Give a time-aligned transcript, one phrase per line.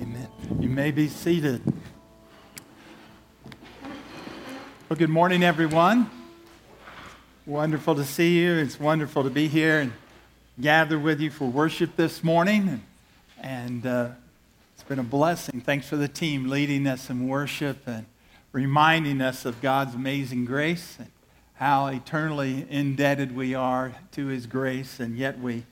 [0.00, 0.28] Amen.
[0.60, 1.62] You may be seated.
[4.88, 6.10] Well, good morning, everyone.
[7.46, 8.54] Wonderful to see you.
[8.54, 9.92] It's wonderful to be here and
[10.60, 12.82] gather with you for worship this morning.
[13.40, 14.10] And, uh,
[14.74, 15.62] it's been a blessing.
[15.62, 18.04] Thanks for the team leading us in worship and
[18.52, 21.08] reminding us of God's amazing grace and
[21.54, 25.00] how eternally indebted we are to His grace.
[25.00, 25.64] And yet we,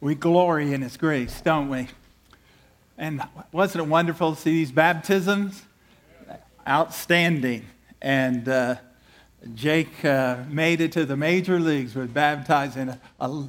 [0.00, 1.86] we glory in His grace, don't we?
[2.98, 3.22] And
[3.52, 5.62] wasn't it wonderful to see these baptisms?
[6.68, 7.64] Outstanding.
[8.02, 8.76] And uh,
[9.54, 13.46] Jake uh, made it to the major leagues with baptizing a, a,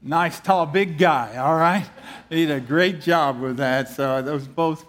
[0.00, 1.88] nice, tall, big guy, all right?
[2.30, 3.88] He did a great job with that.
[3.88, 4.88] So was both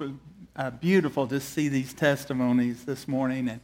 [0.55, 3.59] uh, beautiful to see these testimonies this morning and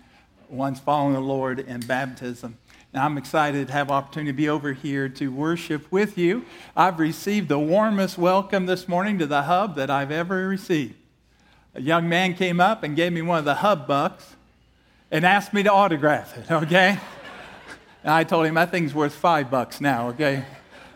[0.50, 2.58] one's following the Lord in baptism.
[2.92, 6.44] Now, I'm excited to have opportunity to be over here to worship with you.
[6.76, 10.96] I've received the warmest welcome this morning to the hub that I've ever received.
[11.76, 14.36] A young man came up and gave me one of the hub bucks
[15.12, 16.98] and asked me to autograph it, okay?
[18.04, 20.46] and I told him that thing's worth five bucks now, okay?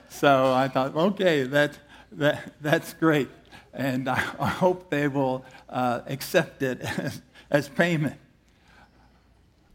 [0.10, 1.78] So I thought, okay, that,
[2.14, 3.30] that, that's great.
[3.72, 8.20] And I, I hope they will uh, accept it as, as payment.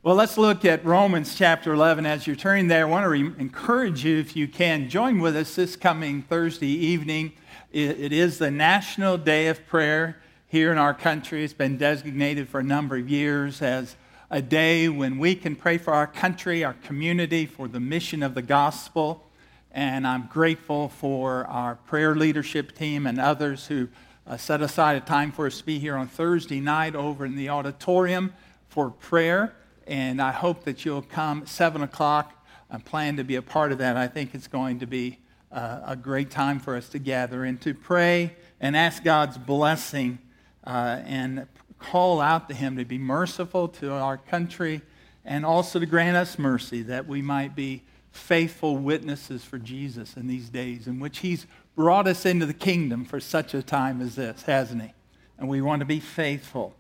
[0.01, 2.07] Well, let's look at Romans chapter 11.
[2.07, 5.35] As you're turning there, I want to re- encourage you, if you can, join with
[5.35, 7.33] us this coming Thursday evening.
[7.73, 11.43] It, it is the National Day of Prayer here in our country.
[11.43, 13.97] It's been designated for a number of years as
[14.31, 18.37] a day when we can pray for our country, our community, for the mission of
[18.37, 19.25] the gospel.
[19.73, 23.89] And I'm grateful for our prayer leadership team and others who
[24.29, 27.35] uh, set aside a time for us to be here on Thursday night over in
[27.35, 28.33] the auditorium
[28.69, 29.55] for prayer
[29.89, 32.35] and I hope that you'll come 7 o'clock.
[32.71, 33.97] I plan to be a part of that.
[33.97, 35.19] I think it's going to be
[35.51, 40.19] uh, a great time for us to gather and to pray and ask God's blessing
[40.65, 41.47] uh, and
[41.79, 44.83] call out to Him to be merciful to our country
[45.25, 50.27] and also to grant us mercy that we might be faithful witnesses for Jesus in
[50.27, 54.17] these days in which He's brought us into the kingdom for such a time as
[54.17, 54.93] this, hasn't He?
[55.39, 56.75] And we want to be faithful.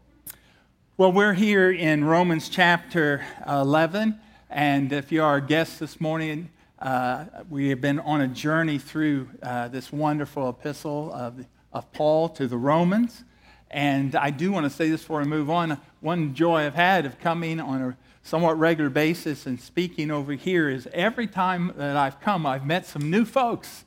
[0.98, 4.19] Well, we're here in Romans chapter 11,
[4.50, 6.50] and if you are a guest this morning,
[6.81, 12.28] uh, we have been on a journey through uh, this wonderful epistle of, of Paul
[12.31, 13.22] to the Romans.
[13.70, 15.81] And I do want to say this before I move on.
[16.00, 20.69] One joy I've had of coming on a somewhat regular basis and speaking over here
[20.69, 23.84] is every time that I've come, I've met some new folks.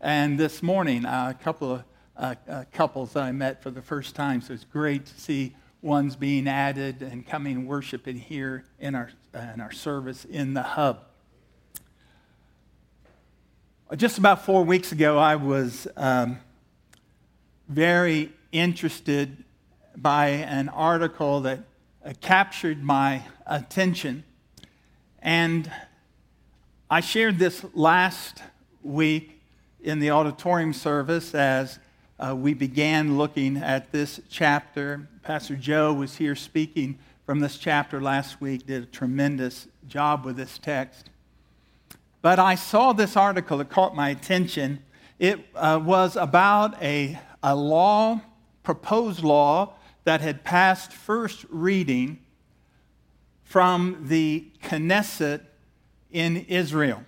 [0.00, 1.84] And this morning, uh, a couple of
[2.16, 5.54] uh, uh, couples that I met for the first time, so it's great to see
[5.84, 11.04] ones being added and coming worshiping here in our, in our service in the hub.
[13.94, 16.38] Just about four weeks ago, I was um,
[17.68, 19.44] very interested
[19.94, 21.60] by an article that
[22.02, 24.24] uh, captured my attention.
[25.20, 25.70] And
[26.88, 28.42] I shared this last
[28.82, 29.42] week
[29.82, 31.78] in the auditorium service as
[32.24, 35.08] uh, we began looking at this chapter.
[35.22, 40.36] Pastor Joe was here speaking from this chapter last week, did a tremendous job with
[40.36, 41.10] this text.
[42.22, 44.82] But I saw this article that caught my attention.
[45.18, 48.22] It uh, was about a, a law,
[48.62, 49.74] proposed law,
[50.04, 52.20] that had passed first reading
[53.42, 55.40] from the Knesset
[56.10, 57.02] in Israel.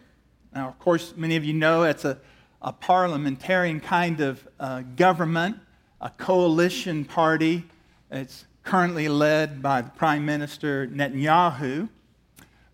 [0.54, 2.19] Now, of course, many of you know it's a
[2.62, 5.56] a parliamentarian kind of uh, government,
[6.00, 7.64] a coalition party.
[8.10, 11.88] It's currently led by the Prime Minister Netanyahu.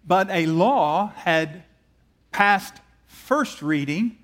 [0.06, 1.62] But a law had
[2.32, 2.75] passed
[3.06, 4.19] first reading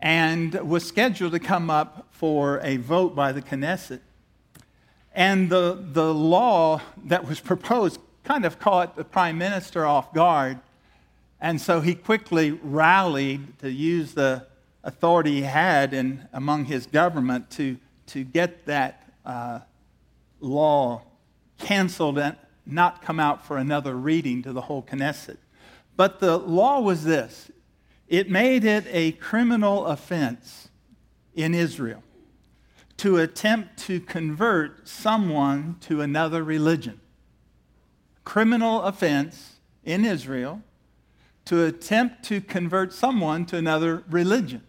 [0.00, 4.00] and was scheduled to come up for a vote by the Knesset.
[5.14, 10.58] And the, the law that was proposed kind of caught the prime minister off guard.
[11.40, 14.46] And so he quickly rallied to use the
[14.82, 17.76] authority he had in, among his government to,
[18.06, 19.60] to get that uh,
[20.40, 21.02] law
[21.58, 22.36] canceled and
[22.66, 25.36] not come out for another reading to the whole Knesset.
[25.96, 27.50] But the law was this
[28.08, 30.68] it made it a criminal offense
[31.34, 32.02] in Israel
[32.96, 37.00] to attempt to convert someone to another religion.
[38.24, 40.62] Criminal offense in Israel
[41.46, 44.62] to attempt to convert someone to another religion.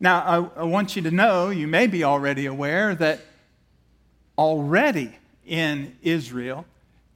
[0.00, 3.20] Now, I, I want you to know, you may be already aware, that
[4.36, 6.64] already in Israel,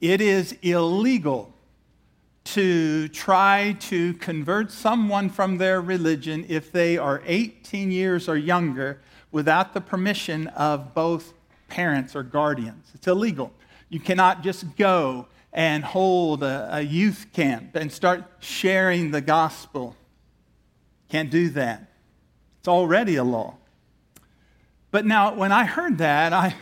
[0.01, 1.53] it is illegal
[2.43, 8.99] to try to convert someone from their religion if they are 18 years or younger
[9.31, 11.33] without the permission of both
[11.69, 12.91] parents or guardians.
[12.93, 13.53] It's illegal.
[13.87, 19.95] You cannot just go and hold a, a youth camp and start sharing the gospel.
[21.09, 21.92] Can't do that.
[22.63, 23.55] It's already a law.
[24.89, 26.55] But now, when I heard that, I,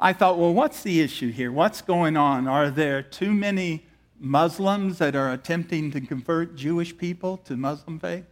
[0.00, 1.52] I thought, well, what's the issue here?
[1.52, 2.48] What's going on?
[2.48, 3.84] Are there too many
[4.18, 8.24] Muslims that are attempting to convert Jewish people to Muslim faith?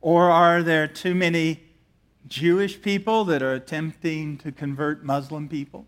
[0.00, 1.64] Or are there too many
[2.26, 5.84] Jewish people that are attempting to convert Muslim people?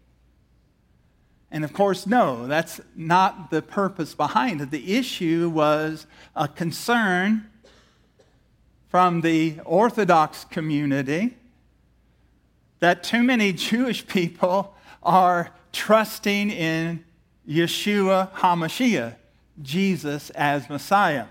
[1.51, 4.71] And of course, no, that's not the purpose behind it.
[4.71, 6.07] The issue was
[6.37, 7.49] a concern
[8.95, 11.37] from the Orthodox community
[12.79, 17.05] that too many Jewish people are trusting in
[17.45, 19.17] Yeshua HaMashiach,
[19.61, 21.27] Jesus as Messiah,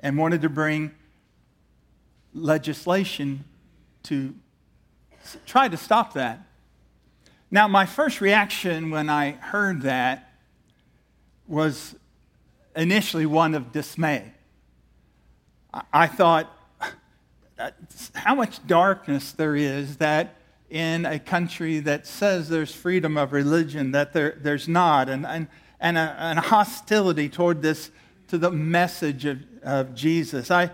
[0.00, 0.92] and wanted to bring
[2.32, 3.44] legislation
[4.04, 4.34] to
[5.44, 6.40] try to stop that.
[7.50, 10.32] Now, my first reaction when I heard that
[11.46, 11.94] was
[12.74, 14.32] initially one of dismay.
[15.92, 16.50] I thought,
[18.14, 20.36] how much darkness there is that
[20.70, 25.46] in a country that says there's freedom of religion, that there, there's not, and, and,
[25.78, 27.90] and, a, and hostility toward this,
[28.28, 30.50] to the message of, of Jesus.
[30.50, 30.70] I,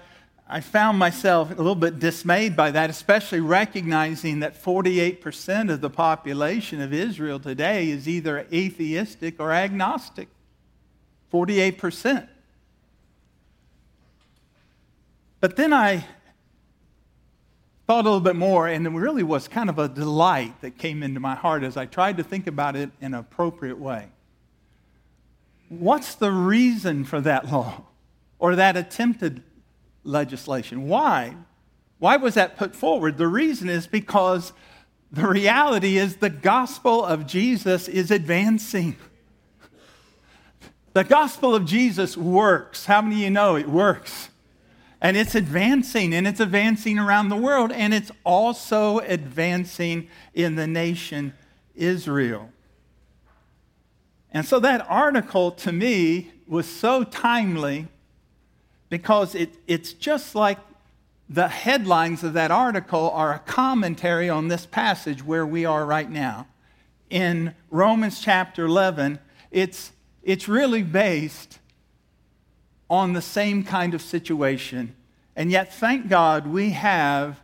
[0.48, 5.90] I found myself a little bit dismayed by that, especially recognizing that 48% of the
[5.90, 10.28] population of Israel today is either atheistic or agnostic.
[11.32, 12.28] 48%.
[15.40, 16.06] But then I
[17.88, 21.02] thought a little bit more, and it really was kind of a delight that came
[21.02, 24.06] into my heart as I tried to think about it in an appropriate way.
[25.68, 27.86] What's the reason for that law
[28.38, 29.42] or that attempted
[30.08, 30.88] legislation.
[30.88, 31.36] Why?
[31.98, 33.18] Why was that put forward?
[33.18, 34.52] The reason is because
[35.10, 38.96] the reality is the gospel of Jesus is advancing.
[40.92, 42.86] The gospel of Jesus works.
[42.86, 44.30] How many of you know it works?
[45.00, 50.66] And it's advancing, and it's advancing around the world, and it's also advancing in the
[50.66, 51.34] nation
[51.76, 52.50] Israel.
[54.32, 57.86] And so that article to me was so timely
[58.88, 60.58] because it, it's just like
[61.28, 66.10] the headlines of that article are a commentary on this passage where we are right
[66.10, 66.46] now.
[67.10, 69.18] In Romans chapter 11,
[69.50, 69.92] it's,
[70.22, 71.58] it's really based
[72.90, 74.94] on the same kind of situation.
[75.36, 77.40] And yet, thank God, we have,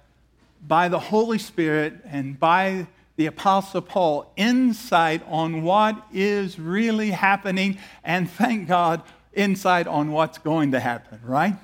[0.66, 2.86] by the Holy Spirit and by
[3.16, 7.78] the Apostle Paul, insight on what is really happening.
[8.02, 9.02] And thank God,
[9.32, 11.54] insight on what's going to happen, right?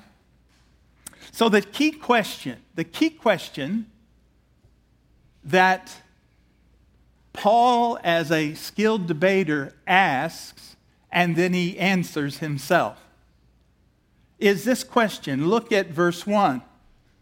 [1.31, 3.87] So, the key question, the key question
[5.43, 5.91] that
[7.33, 10.75] Paul, as a skilled debater, asks
[11.11, 12.97] and then he answers himself
[14.41, 15.47] is this question.
[15.47, 16.61] Look at verse 1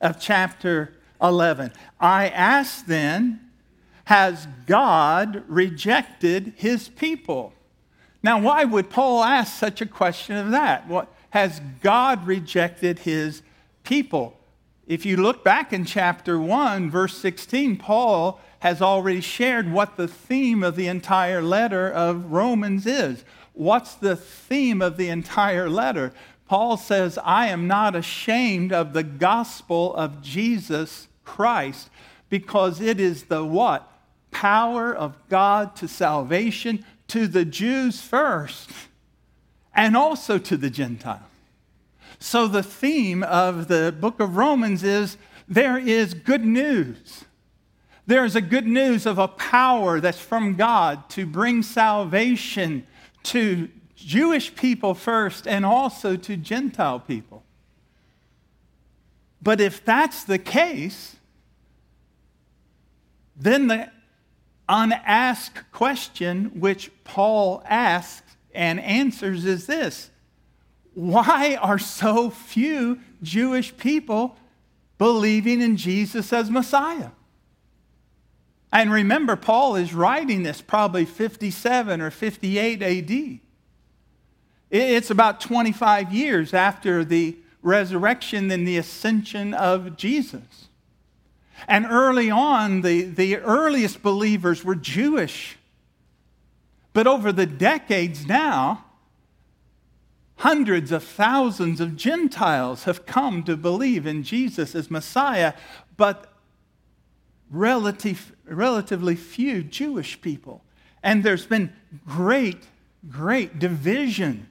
[0.01, 1.74] of chapter 11.
[2.00, 3.42] I ask then,
[4.06, 7.54] has God rejected his people?
[8.24, 10.88] Now, why would Paul ask such a question of that?
[10.88, 13.44] What, has God rejected his
[13.83, 14.38] people?
[14.88, 20.08] If you look back in chapter 1, verse 16, Paul has already shared what the
[20.08, 23.24] theme of the entire letter of Romans is.
[23.53, 26.13] What's the theme of the entire letter?
[26.50, 31.91] Paul says, I am not ashamed of the gospel of Jesus Christ
[32.27, 33.88] because it is the what?
[34.32, 38.72] Power of God to salvation to the Jews first
[39.75, 41.22] and also to the Gentiles.
[42.18, 47.25] So the theme of the book of Romans is there is good news.
[48.08, 52.88] There is a good news of a power that's from God to bring salvation
[53.25, 57.44] to Jewish people first and also to Gentile people.
[59.41, 61.15] But if that's the case,
[63.36, 63.89] then the
[64.68, 70.10] unasked question which Paul asks and answers is this
[70.94, 74.38] Why are so few Jewish people
[74.98, 77.12] believing in Jesus as Messiah?
[78.72, 83.39] And remember, Paul is writing this probably 57 or 58 AD.
[84.71, 90.67] It's about 25 years after the resurrection and the ascension of Jesus.
[91.67, 95.57] And early on, the, the earliest believers were Jewish.
[96.93, 98.85] But over the decades now,
[100.38, 105.53] hundreds of thousands of Gentiles have come to believe in Jesus as Messiah.
[105.97, 106.31] But
[107.49, 110.63] relative, relatively few Jewish people.
[111.03, 111.73] And there's been
[112.05, 112.67] great,
[113.09, 114.47] great division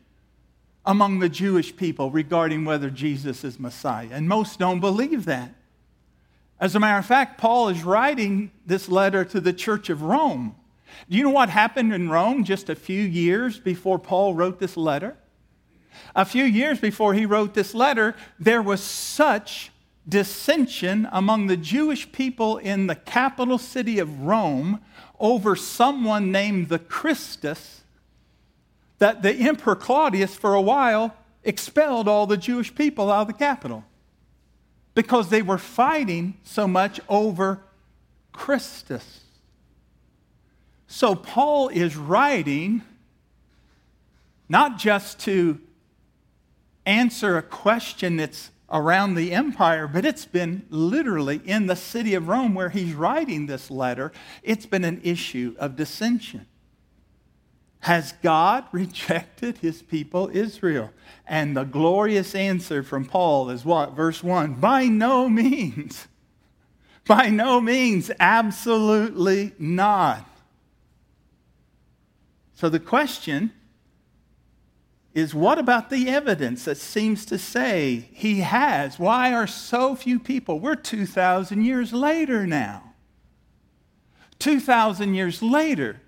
[0.88, 4.09] among the Jewish people regarding whether Jesus is Messiah.
[4.11, 5.54] And most don't believe that.
[6.59, 10.57] As a matter of fact, Paul is writing this letter to the church of Rome.
[11.11, 14.78] Do you know what happened in Rome just a few years before Paul wrote this
[14.78, 15.14] letter?
[16.16, 19.71] A few years before he wrote this letter, there was such
[20.09, 24.80] dissension among the Jewish people in the capital city of Rome
[25.21, 27.77] over someone named the Christus
[28.99, 31.14] that the Emperor Claudius, for a while,
[31.45, 33.85] expelled all the Jewish people out of the capital
[34.95, 37.62] because they were fighting so much over
[38.33, 39.21] Christus.
[40.88, 42.83] So Paul is writing
[44.49, 45.61] not just to
[46.87, 52.28] answer a question that's around the empire, but it's been literally in the city of
[52.28, 54.12] Rome where he's writing this letter,
[54.43, 56.47] it's been an issue of dissension.
[57.80, 60.90] Has God rejected his people Israel?
[61.26, 63.92] And the glorious answer from Paul is what?
[63.92, 66.08] Verse 1 By no means.
[67.06, 68.11] By no means.
[68.20, 70.28] Absolutely not.
[72.54, 73.52] So the question
[75.14, 78.99] is what about the evidence that seems to say he has?
[78.99, 80.61] Why are so few people?
[80.61, 82.94] We're 2,000 years later now.
[84.38, 86.00] 2,000 years later,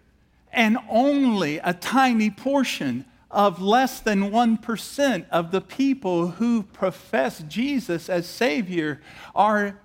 [0.52, 8.09] and only a tiny portion of less than 1% of the people who profess Jesus
[8.09, 9.00] as Savior
[9.35, 9.78] are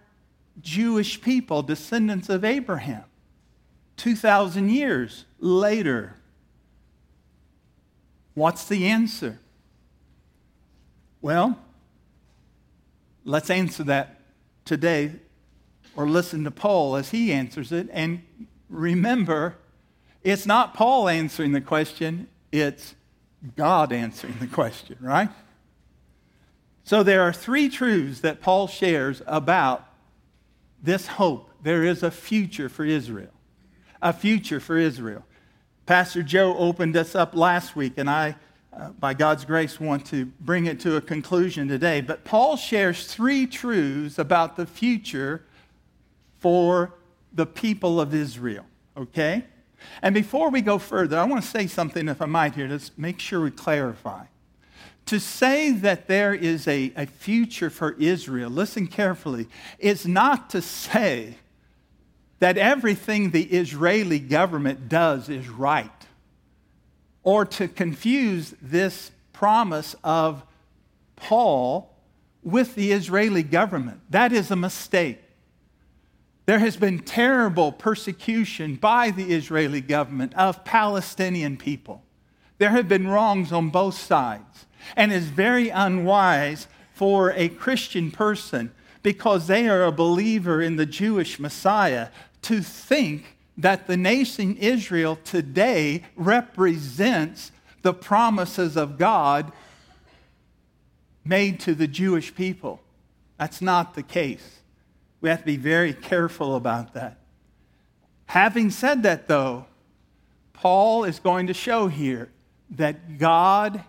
[0.61, 3.03] Jewish people, descendants of Abraham.
[3.97, 6.15] 2,000 years later.
[8.33, 9.39] What's the answer?
[11.21, 11.57] Well,
[13.23, 14.19] let's answer that
[14.65, 15.11] today
[15.95, 17.87] or listen to Paul as he answers it.
[17.91, 18.23] And
[18.69, 19.57] remember,
[20.25, 22.95] it's not Paul answering the question, it's
[23.55, 25.29] God answering the question, right?
[26.83, 29.87] So there are three truths that Paul shares about
[30.81, 31.51] this hope.
[31.61, 33.31] There is a future for Israel.
[34.01, 35.23] A future for Israel.
[35.85, 38.35] Pastor Joe opened us up last week, and I,
[38.73, 42.01] uh, by God's grace, want to bring it to a conclusion today.
[42.01, 45.45] But Paul shares three truths about the future
[46.39, 46.95] for
[47.31, 48.65] the people of Israel,
[48.97, 49.45] okay?
[50.01, 52.79] And before we go further, I want to say something, if I might, here to
[52.97, 54.25] make sure we clarify.
[55.07, 60.61] To say that there is a, a future for Israel, listen carefully, is not to
[60.61, 61.35] say
[62.39, 65.89] that everything the Israeli government does is right,
[67.23, 70.43] or to confuse this promise of
[71.15, 71.95] Paul
[72.43, 74.01] with the Israeli government.
[74.09, 75.19] That is a mistake.
[76.45, 82.03] There has been terrible persecution by the Israeli government of Palestinian people.
[82.57, 84.65] There have been wrongs on both sides.
[84.95, 88.71] And it's very unwise for a Christian person
[89.01, 92.09] because they are a believer in the Jewish Messiah,
[92.41, 97.51] to think that the nation Israel today represents
[97.83, 99.51] the promises of God
[101.23, 102.81] made to the Jewish people.
[103.37, 104.59] That's not the case.
[105.21, 107.19] We have to be very careful about that.
[108.27, 109.65] Having said that, though,
[110.53, 112.29] Paul is going to show here
[112.71, 113.83] that God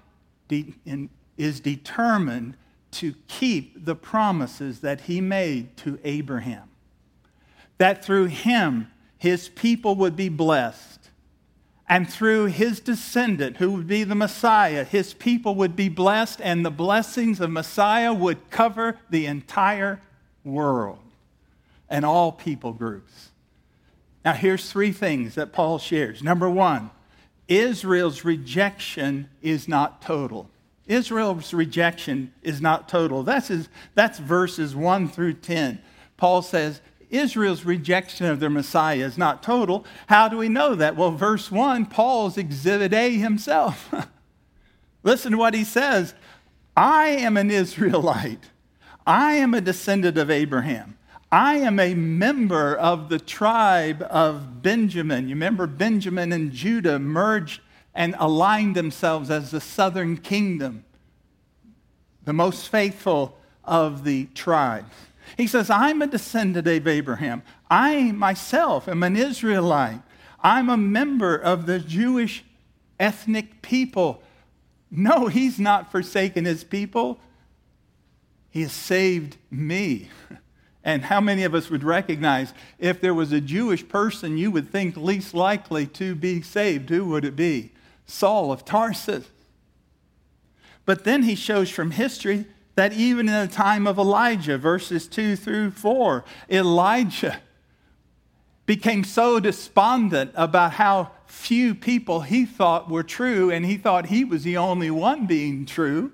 [0.49, 2.57] de- in, is determined
[2.93, 6.69] to keep the promises that he made to Abraham.
[7.79, 11.11] That through him, his people would be blessed.
[11.89, 16.65] And through his descendant, who would be the Messiah, his people would be blessed, and
[16.65, 20.01] the blessings of Messiah would cover the entire
[20.43, 21.06] world
[21.89, 23.31] and all people groups.
[24.25, 26.23] Now, here's three things that Paul shares.
[26.23, 26.91] Number one,
[27.49, 30.51] Israel's rejection is not total.
[30.87, 33.23] Israel's rejection is not total.
[33.23, 35.81] That's, his, that's verses 1 through 10.
[36.17, 39.85] Paul says, Israel's rejection of their Messiah is not total.
[40.09, 40.97] How do we know that?
[40.97, 43.93] Well, verse 1, Paul's exhibit A himself.
[45.03, 46.15] Listen to what he says
[46.77, 48.51] I am an Israelite,
[49.07, 50.99] I am a descendant of Abraham.
[51.31, 55.29] I am a member of the tribe of Benjamin.
[55.29, 57.61] You remember Benjamin and Judah merged
[57.95, 60.85] and aligned themselves as the southern kingdom,
[62.25, 64.95] the most faithful of the tribes.
[65.37, 67.43] He says, I'm a descendant of Abraham.
[67.69, 70.03] I myself am an Israelite.
[70.41, 72.45] I'm a member of the Jewish
[73.01, 74.23] ethnic people.
[74.91, 77.19] No, he's not forsaken his people.
[78.51, 80.09] He has saved me
[80.87, 84.71] And how many of us would recognize if there was a Jewish person you would
[84.71, 87.73] think least likely to be saved, who would it be?
[88.07, 89.27] Saul of Tarsus.
[90.85, 95.35] But then he shows from history that even in the time of Elijah, verses 2
[95.35, 97.41] through 4, Elijah
[98.65, 104.25] became so despondent about how few people he thought were true, and he thought he
[104.25, 106.13] was the only one being true.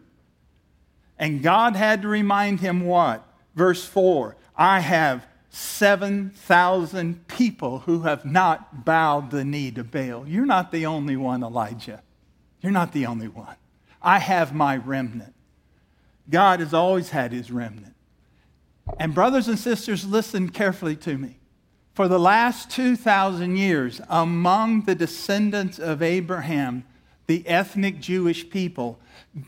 [1.18, 3.28] And God had to remind him what?
[3.54, 10.26] Verse 4 I have 7,000 people who have not bowed the knee to Baal.
[10.26, 12.02] You're not the only one, Elijah.
[12.60, 13.56] You're not the only one.
[14.00, 15.34] I have my remnant.
[16.30, 17.94] God has always had his remnant.
[18.98, 21.38] And, brothers and sisters, listen carefully to me.
[21.94, 26.84] For the last 2,000 years, among the descendants of Abraham,
[27.32, 28.98] the ethnic Jewish people,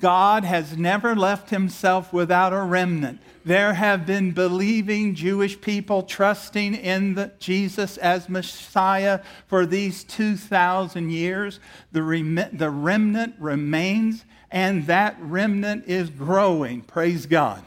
[0.01, 3.21] God has never left himself without a remnant.
[3.45, 11.11] There have been believing Jewish people trusting in the, Jesus as Messiah for these 2,000
[11.11, 11.61] years.
[11.93, 16.81] The, rem- the remnant remains, and that remnant is growing.
[16.81, 17.63] Praise God.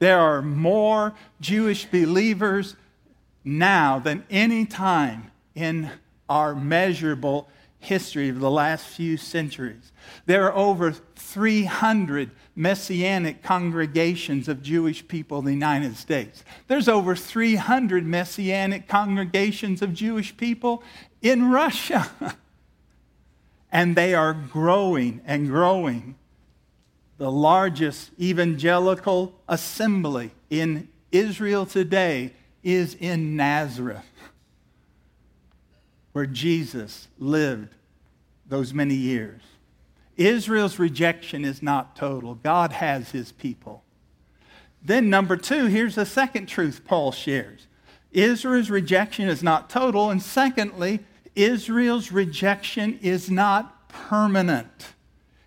[0.00, 2.74] There are more Jewish believers
[3.44, 5.92] now than any time in
[6.28, 7.48] our measurable
[7.80, 9.92] history of the last few centuries.
[10.26, 16.44] There are over 300 messianic congregations of Jewish people in the United States.
[16.66, 20.82] There's over 300 messianic congregations of Jewish people
[21.22, 22.10] in Russia.
[23.72, 26.16] and they are growing and growing.
[27.18, 32.32] The largest evangelical assembly in Israel today
[32.62, 34.04] is in Nazareth,
[36.18, 37.76] where Jesus lived
[38.48, 39.40] those many years.
[40.16, 42.34] Israel's rejection is not total.
[42.34, 43.84] God has his people.
[44.82, 47.68] Then, number two, here's the second truth Paul shares
[48.10, 50.10] Israel's rejection is not total.
[50.10, 50.98] And secondly,
[51.36, 54.94] Israel's rejection is not permanent.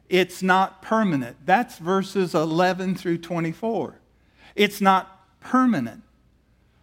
[0.08, 1.36] It's not permanent.
[1.46, 4.00] That's verses 11 through 24.
[4.56, 6.04] It's not permanent.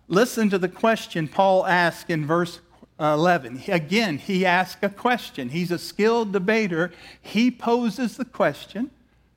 [0.09, 2.61] Listen to the question Paul asks in verse
[3.01, 3.63] 11.
[3.69, 5.51] Again, he asks a question.
[5.51, 6.93] He's a skilled debater.
[7.21, 8.91] He poses the question,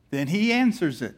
[0.09, 1.15] then he answers it.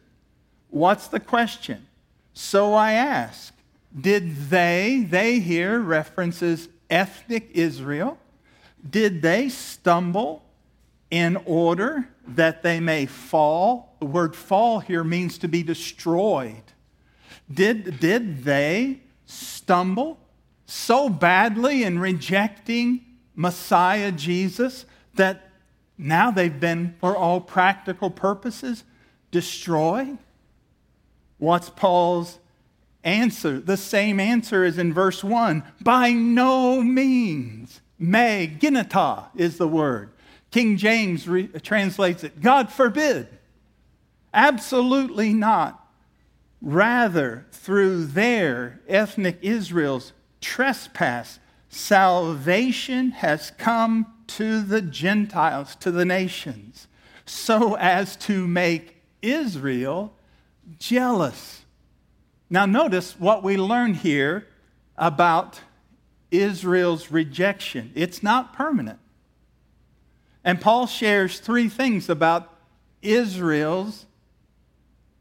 [0.68, 1.86] What's the question?
[2.32, 3.54] So I ask,
[3.98, 8.18] did they, they here references ethnic Israel,
[8.88, 10.42] did they stumble
[11.10, 13.96] in order that they may fall?
[14.00, 16.62] The word fall here means to be destroyed.
[17.52, 20.18] Did, did they stumble
[20.66, 25.50] so badly in rejecting Messiah Jesus that
[25.96, 28.84] now they've been, for all practical purposes,
[29.30, 30.18] destroyed?
[31.38, 32.38] What's Paul's
[33.02, 33.60] answer?
[33.60, 37.80] The same answer is in verse 1 By no means.
[37.98, 40.10] Me, genoito is the word.
[40.50, 43.28] King James re- translates it God forbid.
[44.32, 45.80] Absolutely not.
[46.60, 50.12] Rather, through their ethnic Israel's
[50.44, 56.86] trespass, salvation has come to the Gentiles, to the nations,
[57.24, 60.12] so as to make Israel
[60.78, 61.64] jealous.
[62.50, 64.46] Now, notice what we learn here
[64.96, 65.60] about
[66.30, 67.90] Israel's rejection.
[67.94, 68.98] It's not permanent.
[70.44, 72.52] And Paul shares three things about
[73.00, 74.04] Israel's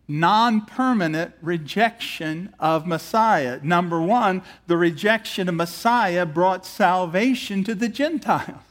[0.07, 3.59] non permanent rejection of Messiah.
[3.63, 8.61] Number one, the rejection of Messiah brought salvation to the Gentiles.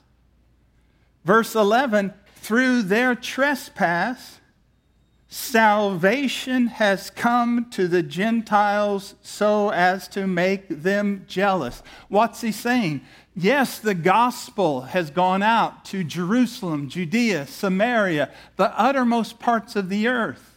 [1.25, 4.41] Verse 11, through their trespass,
[5.29, 11.83] salvation has come to the Gentiles so as to make them jealous.
[12.09, 13.03] What's he saying?
[13.35, 20.07] Yes, the gospel has gone out to Jerusalem, Judea, Samaria, the uttermost parts of the
[20.07, 20.52] earth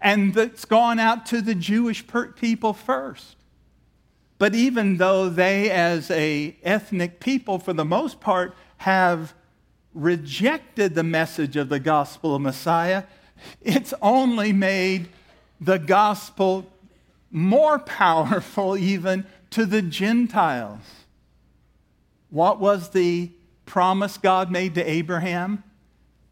[0.00, 2.04] and that's gone out to the Jewish
[2.36, 3.36] people first.
[4.38, 9.34] But even though they, as a ethnic people, for the most part, have
[9.94, 13.04] rejected the message of the gospel of Messiah,
[13.62, 15.08] it's only made
[15.60, 16.70] the gospel
[17.30, 20.82] more powerful even to the Gentiles.
[22.28, 23.30] What was the
[23.64, 25.64] promise God made to Abraham?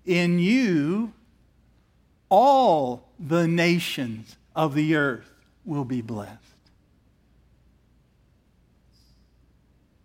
[0.05, 1.12] In you,
[2.29, 5.31] all the nations of the earth
[5.64, 6.38] will be blessed.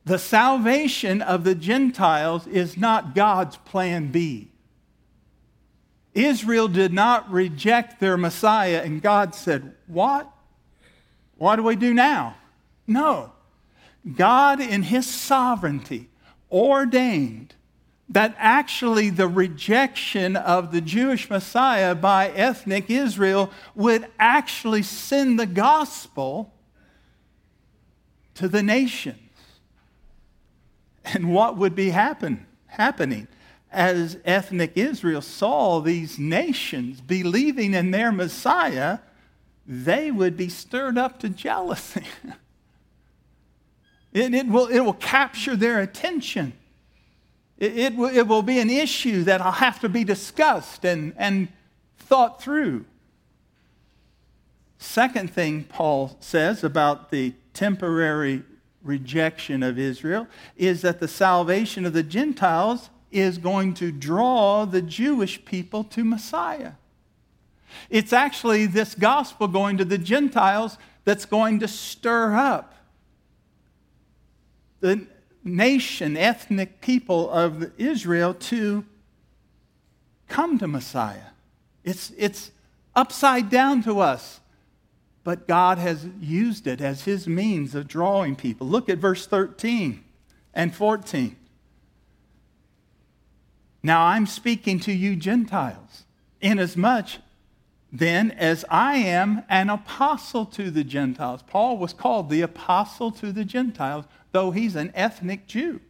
[0.06, 4.50] The salvation of the Gentiles is not God's plan B.
[6.16, 10.30] Israel did not reject their Messiah, and God said, What?
[11.38, 12.36] What do we do now?
[12.88, 13.34] No.
[14.16, 16.10] God, in His sovereignty,
[16.52, 17.54] ordained
[18.10, 25.46] that actually the rejection of the Jewish Messiah by ethnic Israel would actually send the
[25.46, 26.54] gospel
[28.34, 29.18] to the nations.
[31.04, 33.28] And what would be happen, happening?
[33.72, 39.00] As ethnic Israel saw these nations believing in their Messiah,
[39.68, 42.06] they would be stirred up to jealousy.
[44.14, 46.54] it, it, will, it will capture their attention.
[47.60, 51.14] It, it, will, it will be an issue that will have to be discussed and,
[51.18, 51.50] and
[51.98, 52.86] thought through.
[54.80, 58.44] Second thing Paul says about the temporary
[58.82, 64.82] rejection of Israel is that the salvation of the Gentiles is going to draw the
[64.82, 66.74] Jewish people to Messiah.
[67.90, 72.74] It's actually this gospel going to the Gentiles that's going to stir up
[74.80, 75.06] the
[75.56, 78.86] nation, ethnic people of Israel to
[80.28, 81.32] come to Messiah.
[81.84, 82.52] It's, it's
[82.96, 84.40] upside down to us,
[85.24, 88.68] but God has used it as his means of drawing people.
[88.68, 90.04] Look at verse 13
[90.54, 91.36] and 14.
[93.82, 96.04] Now I'm speaking to you Gentiles,
[96.42, 97.08] inasmuch
[97.92, 101.44] then as I am an apostle to the Gentiles.
[101.48, 105.82] Paul was called the apostle to the Gentiles, though he's an ethnic Jew.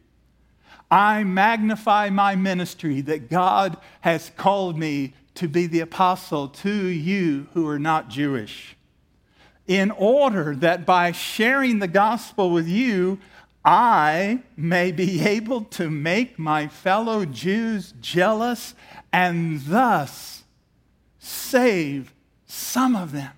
[0.90, 7.46] I magnify my ministry that God has called me to be the apostle to you
[7.54, 8.76] who are not Jewish,
[9.66, 13.20] in order that by sharing the gospel with you,
[13.64, 18.74] I may be able to make my fellow Jews jealous
[19.12, 20.44] and thus
[21.20, 22.12] save
[22.46, 23.30] some of them.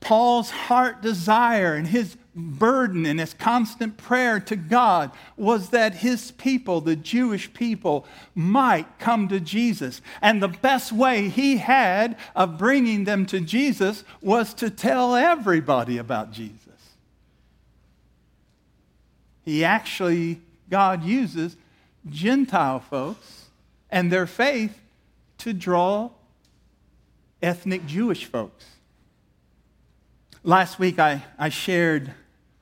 [0.00, 6.30] Paul's heart desire and his burden and his constant prayer to God was that his
[6.32, 10.00] people, the Jewish people, might come to Jesus.
[10.20, 15.98] And the best way he had of bringing them to Jesus was to tell everybody
[15.98, 16.58] about Jesus.
[19.44, 21.56] He actually, God uses
[22.08, 23.46] Gentile folks
[23.90, 24.78] and their faith
[25.38, 26.10] to draw
[27.42, 28.64] ethnic Jewish folks.
[30.44, 32.14] Last week, I, I shared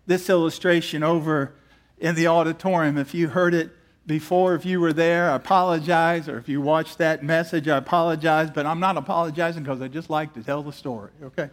[0.06, 1.54] this illustration over
[1.98, 2.98] in the auditorium.
[2.98, 3.70] If you heard it
[4.06, 6.28] before, if you were there, I apologize.
[6.28, 8.50] Or if you watched that message, I apologize.
[8.50, 11.50] But I'm not apologizing because I just like to tell the story, okay?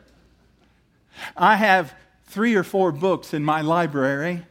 [1.36, 1.94] I have
[2.26, 4.44] three or four books in my library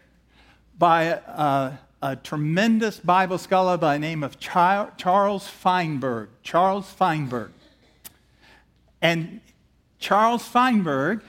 [0.79, 6.29] by a, a tremendous Bible scholar by the name of Charles Feinberg.
[6.43, 7.51] Charles Feinberg.
[9.01, 9.41] And
[9.99, 11.23] Charles Feinberg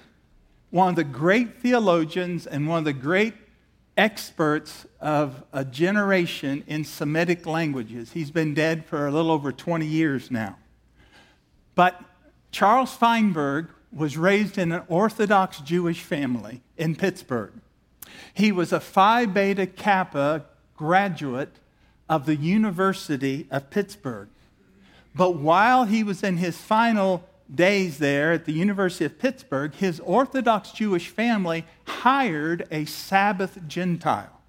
[0.70, 3.34] one of the great theologians and one of the great
[3.96, 8.12] experts of a generation in Semitic languages.
[8.12, 10.58] He's been dead for a little over 20 years now.
[11.74, 12.00] But
[12.52, 17.54] Charles Feinberg was raised in an Orthodox Jewish family in Pittsburgh.
[18.34, 21.56] He was a Phi Beta Kappa graduate
[22.10, 24.30] of the University of Pittsburgh.
[25.16, 30.00] But while he was in his final days there at the University of Pittsburgh, his
[30.02, 34.42] Orthodox Jewish family hired a Sabbath Gentile.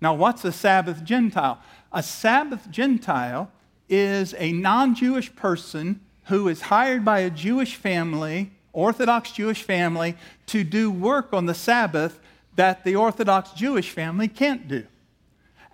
[0.00, 1.58] Now, what's a Sabbath Gentile?
[1.92, 3.50] A Sabbath Gentile
[3.88, 10.16] is a non Jewish person who is hired by a Jewish family, Orthodox Jewish family,
[10.46, 12.20] to do work on the Sabbath
[12.56, 14.86] that the Orthodox Jewish family can't do.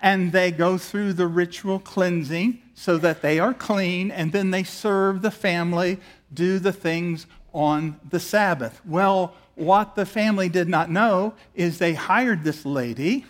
[0.01, 4.63] And they go through the ritual cleansing so that they are clean, and then they
[4.63, 5.99] serve the family
[6.33, 8.81] do the things on the Sabbath.
[8.85, 13.25] Well, what the family did not know is they hired this lady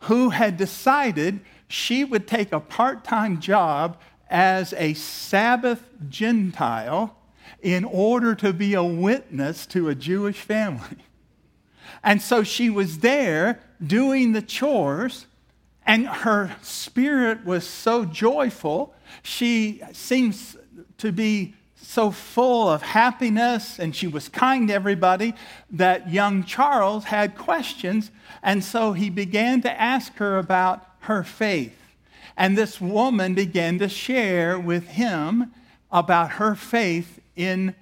[0.00, 3.98] who had decided she would take a part time job
[4.30, 7.16] as a Sabbath Gentile
[7.62, 10.98] in order to be a witness to a Jewish family.
[12.02, 15.26] And so she was there doing the chores,
[15.86, 18.94] and her spirit was so joyful.
[19.22, 20.56] She seems
[20.98, 25.34] to be so full of happiness and she was kind to everybody
[25.70, 28.10] that young Charles had questions.
[28.42, 31.76] And so he began to ask her about her faith.
[32.36, 35.52] And this woman began to share with him
[35.92, 37.74] about her faith in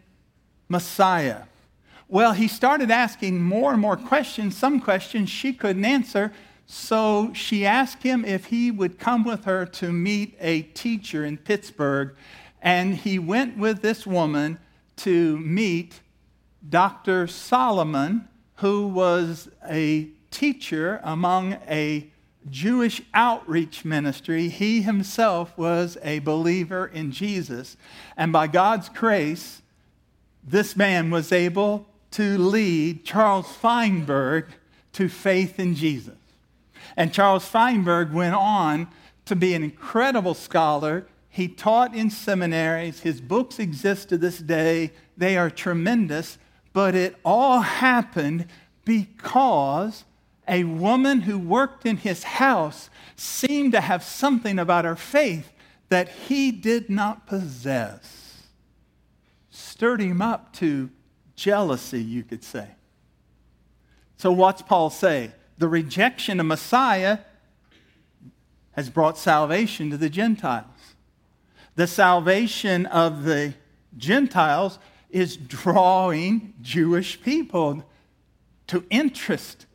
[0.69, 1.43] Messiah.
[2.09, 6.33] Well, he started asking more and more questions, some questions she couldn't answer.
[6.67, 11.38] So she asked him if he would come with her to meet a teacher in
[11.38, 12.15] Pittsburgh
[12.62, 14.59] and he went with this woman
[14.96, 16.01] to meet
[16.68, 17.27] Dr.
[17.27, 22.07] Solomon, who was a teacher among a
[22.48, 24.48] Jewish outreach ministry.
[24.48, 27.77] He himself was a believer in Jesus.
[28.16, 29.62] And by God's grace,
[30.42, 34.46] this man was able to lead Charles Feinberg
[34.92, 36.14] to faith in Jesus.
[36.96, 38.88] And Charles Feinberg went on
[39.25, 41.07] to be an incredible scholar.
[41.33, 43.01] He taught in seminaries.
[43.01, 44.92] His books exist to this day.
[45.16, 46.37] They are tremendous.
[46.75, 48.49] But it all happened
[48.85, 50.05] because
[50.47, 55.51] a woman who worked in his house seemed to have something about her faith
[55.88, 58.42] that he did not possess.
[59.49, 60.90] Stirred him up to
[61.35, 62.68] jealousy, you could say.
[64.18, 65.33] So, what's Paul say?
[65.57, 67.21] The rejection of Messiah
[68.73, 70.66] has brought salvation to the Gentiles.
[71.75, 73.55] The salvation of the
[73.97, 74.79] Gentiles
[75.11, 77.85] is drawing Jewish people
[78.69, 79.67] to interest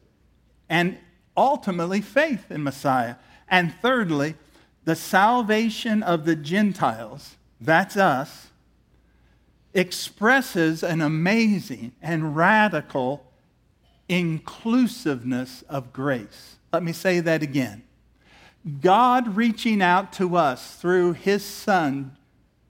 [0.70, 0.98] and
[1.36, 3.16] ultimately faith in Messiah.
[3.48, 4.36] And thirdly,
[4.84, 8.48] the salvation of the Gentiles, that's us,
[9.74, 13.24] expresses an amazing and radical
[14.10, 16.58] inclusiveness of grace.
[16.74, 17.84] Let me say that again.
[18.68, 22.18] God reaching out to us through his son,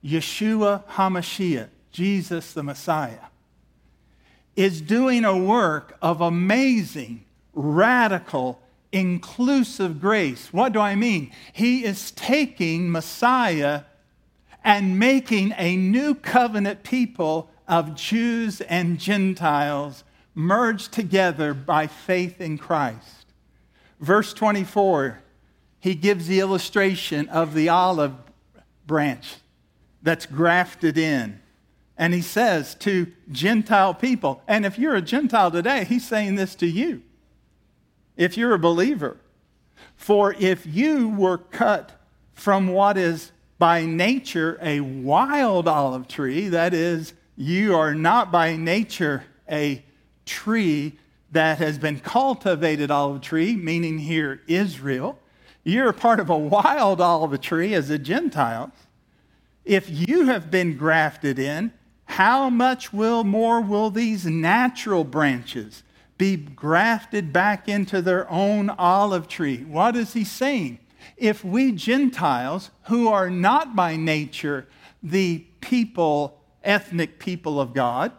[0.04, 3.26] Yeshua HaMashiach, Jesus the Messiah,
[4.54, 8.60] is doing a work of amazing radical,
[8.92, 10.52] inclusive grace.
[10.52, 11.32] What do I mean?
[11.52, 13.82] He is taking Messiah
[14.62, 22.58] and making a new covenant people of Jews and Gentiles merged together by faith in
[22.58, 23.26] Christ.
[24.00, 25.22] Verse 24,
[25.80, 28.14] he gives the illustration of the olive
[28.86, 29.36] branch
[30.02, 31.40] that's grafted in.
[31.96, 36.54] And he says to Gentile people, and if you're a Gentile today, he's saying this
[36.56, 37.02] to you
[38.16, 39.16] if you're a believer.
[39.96, 41.92] For if you were cut
[42.34, 48.56] from what is by nature a wild olive tree, that is, you are not by
[48.56, 49.84] nature a
[50.24, 50.98] tree
[51.32, 55.18] that has been cultivated olive tree, meaning here Israel.
[55.68, 58.72] You're a part of a wild olive tree as a Gentile.
[59.66, 61.74] If you have been grafted in,
[62.06, 65.82] how much will more will these natural branches
[66.16, 69.58] be grafted back into their own olive tree.
[69.58, 70.78] What is he saying?
[71.18, 74.66] If we Gentiles, who are not by nature
[75.02, 78.12] the people, ethnic people of God,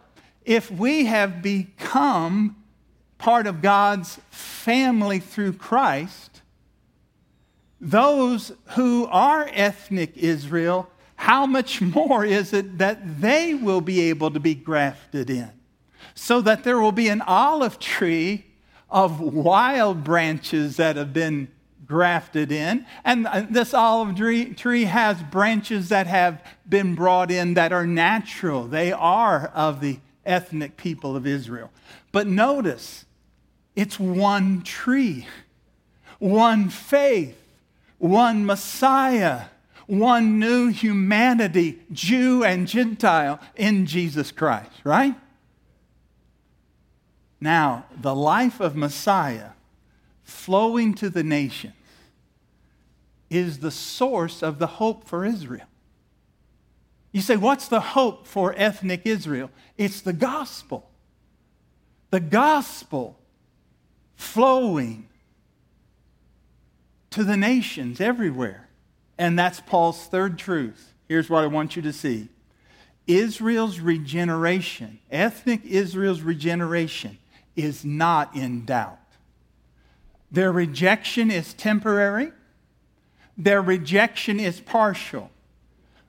[0.44, 2.62] if we have become
[3.18, 6.29] part of God's family through Christ,
[7.80, 14.30] those who are ethnic Israel, how much more is it that they will be able
[14.30, 15.50] to be grafted in?
[16.14, 18.44] so that there will be an olive tree
[18.90, 21.48] of wild branches that have been
[21.86, 22.84] grafted in.
[23.04, 28.64] And uh, this olive tree has branches that have been brought in that are natural.
[28.64, 31.70] They are of the ethnic people of Israel.
[32.12, 33.06] But notice,
[33.74, 35.26] it's one tree,
[36.18, 37.39] one faith,
[38.00, 39.42] one Messiah,
[39.86, 45.14] one new humanity, Jew and Gentile in Jesus Christ, right?
[47.40, 49.50] Now, the life of Messiah
[50.24, 51.74] flowing to the nations
[53.28, 55.66] is the source of the hope for Israel.
[57.12, 59.50] You say, what's the hope for ethnic Israel?
[59.76, 60.88] It's the gospel.
[62.10, 63.18] The gospel
[64.16, 65.09] flowing
[67.10, 68.68] to the nations everywhere.
[69.18, 70.92] And that's Paul's third truth.
[71.08, 72.28] Here's what I want you to see
[73.06, 77.18] Israel's regeneration, ethnic Israel's regeneration,
[77.56, 78.98] is not in doubt.
[80.30, 82.32] Their rejection is temporary,
[83.36, 85.30] their rejection is partial.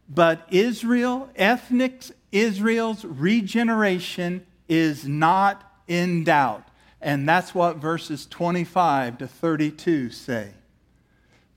[0.08, 6.68] But Israel, ethnic Israel's regeneration is not in doubt.
[7.02, 10.52] And that's what verses 25 to 32 say.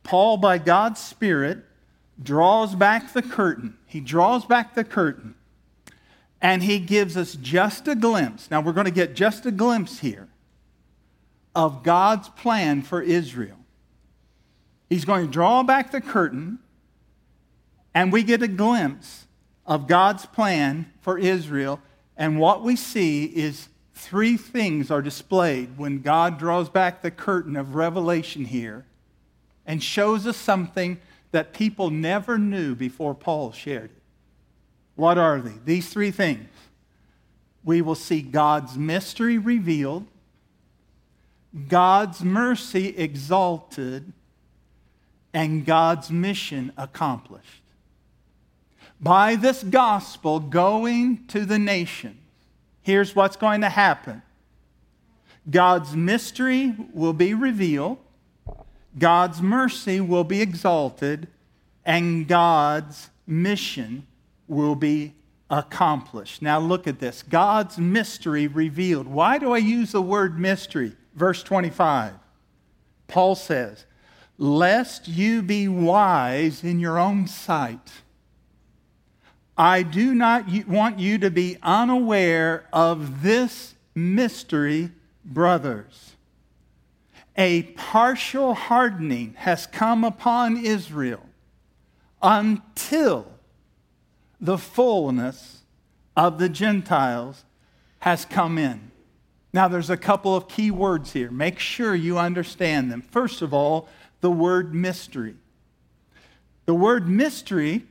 [0.04, 1.64] Paul, by God's Spirit,
[2.22, 3.76] draws back the curtain.
[3.86, 5.34] He draws back the curtain
[6.44, 8.50] and he gives us just a glimpse.
[8.50, 10.28] Now, we're going to get just a glimpse here
[11.54, 13.56] of God's plan for Israel.
[14.90, 16.58] He's going to draw back the curtain,
[17.94, 19.26] and we get a glimpse
[19.64, 21.80] of God's plan for Israel.
[22.14, 27.56] And what we see is three things are displayed when God draws back the curtain
[27.56, 28.84] of revelation here
[29.66, 31.00] and shows us something
[31.32, 34.02] that people never knew before Paul shared it.
[34.94, 35.54] What are they?
[35.64, 36.48] These three things
[37.64, 40.06] we will see God's mystery revealed,
[41.68, 44.12] God's mercy exalted,
[45.32, 47.62] and God's mission accomplished.
[49.00, 52.16] By this gospel going to the nations,
[52.82, 54.22] here's what's going to happen
[55.50, 57.98] God's mystery will be revealed,
[58.98, 61.28] God's mercy will be exalted,
[61.84, 64.06] and God's mission
[64.46, 65.14] will be
[65.50, 66.42] accomplished.
[66.42, 69.06] Now, look at this God's mystery revealed.
[69.06, 70.92] Why do I use the word mystery?
[71.14, 72.14] Verse 25.
[73.06, 73.84] Paul says,
[74.38, 77.92] Lest you be wise in your own sight.
[79.56, 84.90] I do not want you to be unaware of this mystery,
[85.24, 86.13] brothers.
[87.36, 91.26] A partial hardening has come upon Israel
[92.22, 93.26] until
[94.40, 95.62] the fullness
[96.16, 97.44] of the Gentiles
[98.00, 98.90] has come in.
[99.52, 101.30] Now, there's a couple of key words here.
[101.30, 103.02] Make sure you understand them.
[103.02, 103.88] First of all,
[104.20, 105.36] the word mystery.
[106.66, 107.84] The word mystery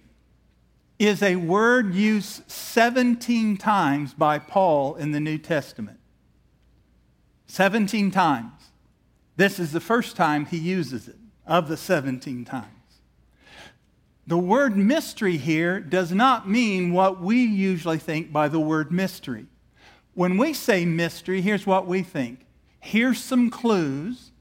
[0.99, 5.99] is a word used 17 times by Paul in the New Testament.
[7.47, 8.62] 17 times.
[9.35, 12.67] This is the first time he uses it of the 17 times.
[14.25, 19.47] The word mystery here does not mean what we usually think by the word mystery.
[20.13, 22.45] When we say mystery, here's what we think
[22.79, 24.31] here's some clues,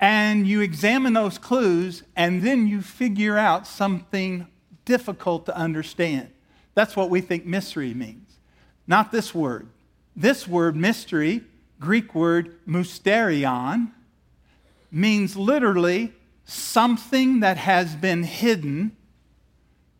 [0.00, 4.46] and you examine those clues, and then you figure out something
[4.84, 6.28] difficult to understand.
[6.74, 8.38] That's what we think mystery means.
[8.88, 9.68] Not this word.
[10.16, 11.42] This word, mystery,
[11.78, 13.92] Greek word mysterion,
[14.96, 16.12] means literally
[16.46, 18.96] something that has been hidden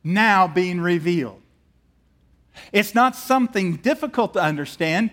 [0.03, 1.43] now being revealed.
[2.73, 5.11] It's not something difficult to understand.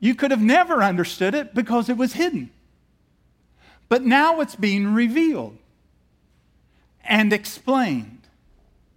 [0.00, 2.50] You could have never understood it because it was hidden.
[3.88, 5.58] But now it's being revealed
[7.04, 8.22] and explained.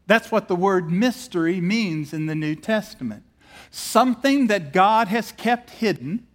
[0.08, 3.24] That's what the word mystery means in the New Testament.
[3.72, 6.28] Something that God has kept hidden,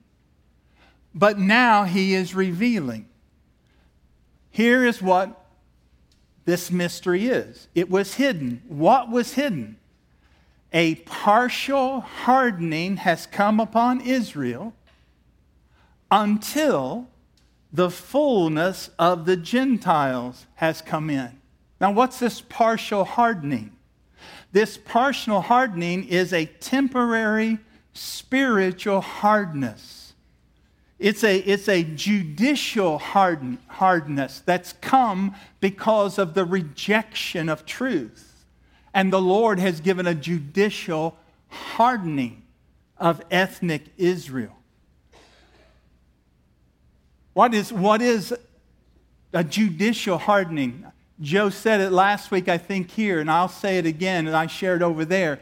[1.15, 3.09] but now He is revealing.
[4.57, 5.45] Here is what
[6.47, 7.69] this mystery is.
[7.75, 8.63] It was hidden.
[8.67, 9.77] What was hidden?
[10.73, 14.73] A partial hardening has come upon Israel
[16.11, 17.07] until
[17.71, 21.39] the fullness of the Gentiles has come in.
[21.79, 23.73] Now, what's this partial hardening?
[24.53, 27.59] This partial hardening is a temporary
[27.93, 30.06] spiritual hardness.
[30.99, 38.45] It's a, it's a judicial harden, hardness that's come because of the rejection of truth.
[38.95, 42.45] And the Lord has given a judicial hardening
[42.97, 44.57] of ethnic Israel.
[47.35, 48.35] What is, what is
[49.35, 50.87] a judicial hardening?
[51.21, 54.47] Joe said it last week, I think, here, and I'll say it again, and I
[54.47, 55.41] shared over there.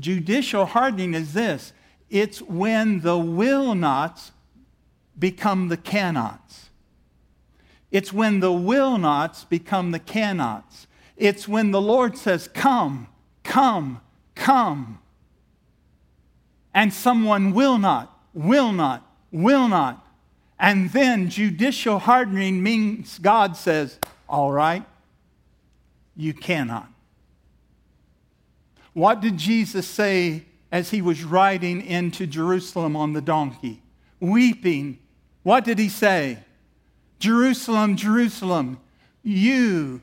[0.00, 1.72] Judicial hardening is this
[2.10, 4.32] it's when the will nots
[5.18, 6.70] become the cannots.
[7.90, 10.86] It's when the will nots become the cannots.
[11.16, 13.08] It's when the Lord says, Come,
[13.42, 14.00] come,
[14.34, 14.98] come.
[16.74, 20.06] And someone will not, will not, will not.
[20.58, 23.98] And then judicial hardening means God says,
[24.28, 24.84] All right,
[26.16, 26.90] you cannot.
[28.92, 33.82] What did Jesus say as he was riding into Jerusalem on the donkey,
[34.20, 34.98] weeping
[35.46, 36.38] what did he say?
[37.20, 38.80] Jerusalem, Jerusalem,
[39.22, 40.02] you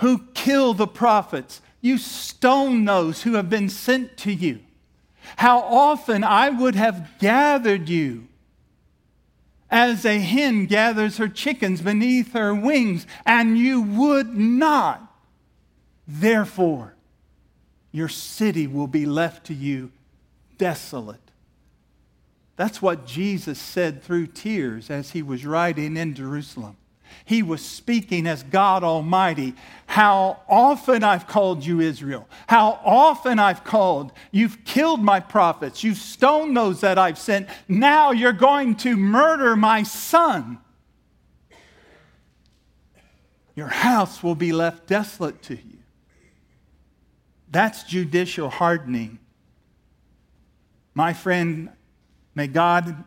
[0.00, 4.58] who kill the prophets, you stone those who have been sent to you.
[5.36, 8.26] How often I would have gathered you
[9.70, 15.08] as a hen gathers her chickens beneath her wings, and you would not.
[16.08, 16.96] Therefore,
[17.92, 19.92] your city will be left to you
[20.58, 21.23] desolate.
[22.56, 26.76] That's what Jesus said through tears as he was riding in Jerusalem.
[27.24, 29.54] He was speaking as God Almighty.
[29.86, 32.28] How often I've called you Israel.
[32.46, 34.12] How often I've called.
[34.30, 35.82] You've killed my prophets.
[35.82, 37.48] You've stoned those that I've sent.
[37.68, 40.58] Now you're going to murder my son.
[43.54, 45.78] Your house will be left desolate to you.
[47.48, 49.20] That's judicial hardening.
[50.92, 51.70] My friend,
[52.34, 53.04] May God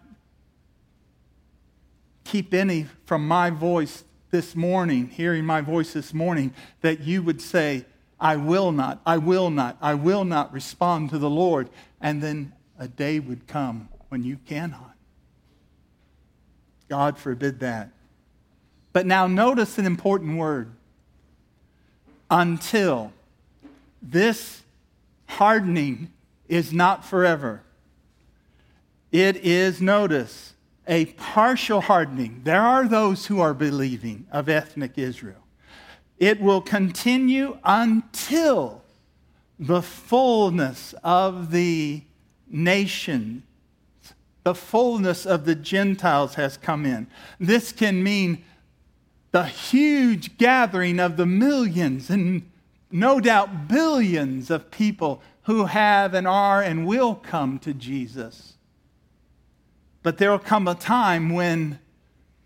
[2.24, 7.42] keep any from my voice this morning, hearing my voice this morning, that you would
[7.42, 7.86] say,
[8.20, 11.70] I will not, I will not, I will not respond to the Lord.
[12.02, 14.96] And then a day would come when you cannot.
[16.90, 17.92] God forbid that.
[18.94, 20.72] But now notice an important word
[22.30, 23.14] until.
[24.02, 24.64] This
[25.28, 26.12] hardening
[26.48, 27.62] is not forever.
[29.12, 30.54] It is, notice,
[30.88, 32.42] a partial hardening.
[32.44, 35.48] There are those who are believing of ethnic Israel.
[36.18, 38.84] It will continue until
[39.60, 42.04] the fullness of the
[42.50, 43.44] nation,
[44.44, 47.08] the fullness of the Gentiles has come in.
[47.40, 48.44] This can mean
[49.32, 52.50] the huge gathering of the millions and
[52.90, 58.57] no doubt billions of people who have and are and will come to Jesus.
[60.04, 61.80] But there will come a time when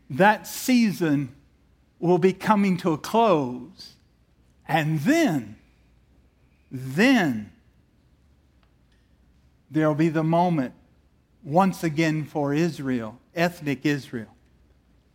[0.09, 1.35] that season
[1.99, 3.93] will be coming to a close.
[4.67, 5.57] And then,
[6.71, 7.51] then,
[9.69, 10.73] there will be the moment
[11.43, 14.35] once again for Israel, ethnic Israel.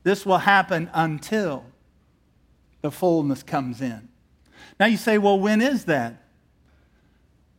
[0.03, 1.65] This will happen until
[2.81, 4.09] the fullness comes in.
[4.79, 6.23] Now you say, well, when is that?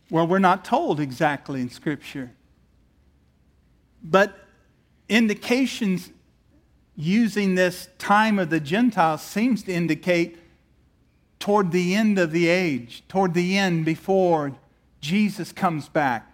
[0.09, 2.31] Well, we're not told exactly in Scripture.
[4.01, 4.46] But
[5.09, 6.11] indications
[6.95, 10.39] using this time of the Gentiles seems to indicate
[11.39, 14.53] toward the end of the age, toward the end before
[14.99, 16.31] Jesus comes back.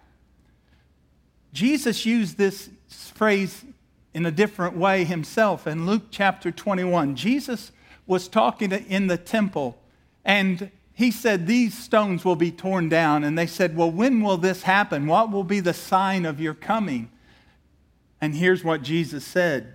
[1.52, 3.64] Jesus used this phrase
[4.14, 7.14] in a different way himself in Luke chapter 21.
[7.16, 7.72] Jesus
[8.06, 9.78] was talking in the temple
[10.24, 13.24] and he said, These stones will be torn down.
[13.24, 15.06] And they said, Well, when will this happen?
[15.06, 17.10] What will be the sign of your coming?
[18.24, 19.74] And here's what Jesus said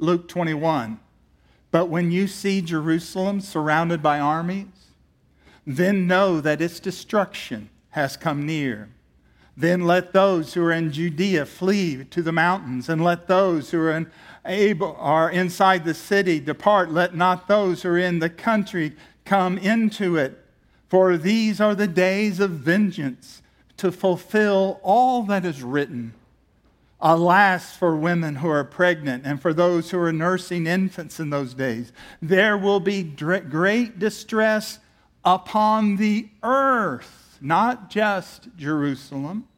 [0.00, 0.98] Luke 21.
[1.70, 4.66] But when you see Jerusalem surrounded by armies,
[5.64, 8.88] then know that its destruction has come near.
[9.56, 13.78] Then let those who are in Judea flee to the mountains, and let those who
[13.78, 14.10] are in
[14.44, 16.90] able, are inside the city depart.
[16.90, 20.44] Let not those who are in the country come into it.
[20.88, 23.40] For these are the days of vengeance
[23.76, 26.12] to fulfill all that is written.
[27.00, 31.52] Alas, for women who are pregnant and for those who are nursing infants in those
[31.54, 31.92] days.
[32.22, 34.78] There will be great distress
[35.24, 39.48] upon the earth, not just Jerusalem,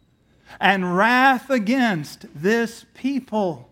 [0.61, 3.71] and wrath against this people.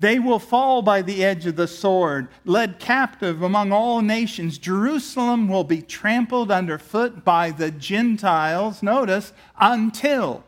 [0.00, 4.58] They will fall by the edge of the sword, led captive among all nations.
[4.58, 10.44] Jerusalem will be trampled underfoot by the Gentiles, notice, until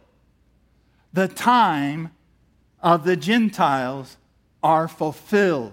[1.13, 2.11] the time
[2.83, 4.17] of the Gentiles
[4.63, 5.73] are fulfilled.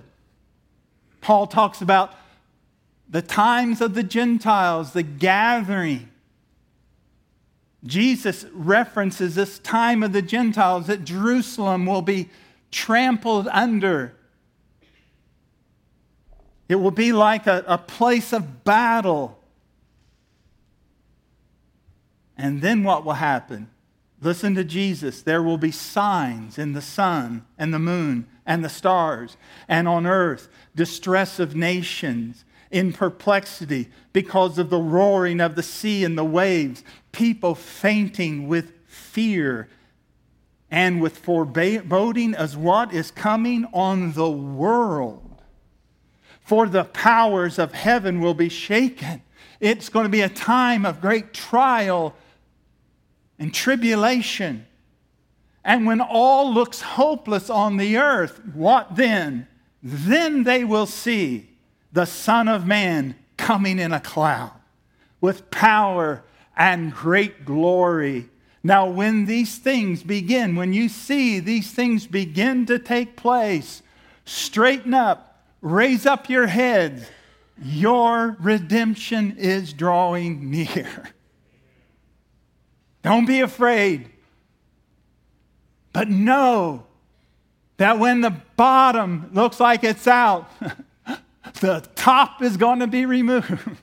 [1.22, 2.14] Paul talks about
[3.10, 6.10] the times of the Gentiles, the gathering.
[7.86, 12.30] Jesus references this time of the Gentiles that Jerusalem will be
[12.72, 14.16] trampled under.
[16.68, 19.40] It will be like a, a place of battle.
[22.38, 23.70] And then what will happen?
[24.24, 25.22] Listen to Jesus.
[25.22, 30.06] There will be signs in the sun and the moon and the stars, and on
[30.06, 36.24] earth, distress of nations in perplexity because of the roaring of the sea and the
[36.26, 39.70] waves, people fainting with fear
[40.72, 45.42] and with foreboding as what is coming on the world.
[46.42, 49.22] For the powers of heaven will be shaken.
[49.60, 52.16] It's going to be a time of great trial
[53.40, 54.66] and tribulation.
[55.64, 59.48] And when all looks hopeless on the earth, what then?
[59.82, 61.50] Then they will see
[61.92, 64.52] the Son of Man coming in a cloud
[65.22, 66.24] with power
[66.56, 68.30] and great glory.
[68.64, 73.82] Now, when these things begin, when you see these things begin to take place,
[74.26, 77.10] straighten up, raise up your heads.
[77.62, 81.10] Your redemption is drawing near.
[83.04, 84.10] Don't be afraid.
[85.92, 86.86] But know
[87.78, 90.50] that when the bottom looks like it's out,
[91.60, 93.78] the top is going to be removed.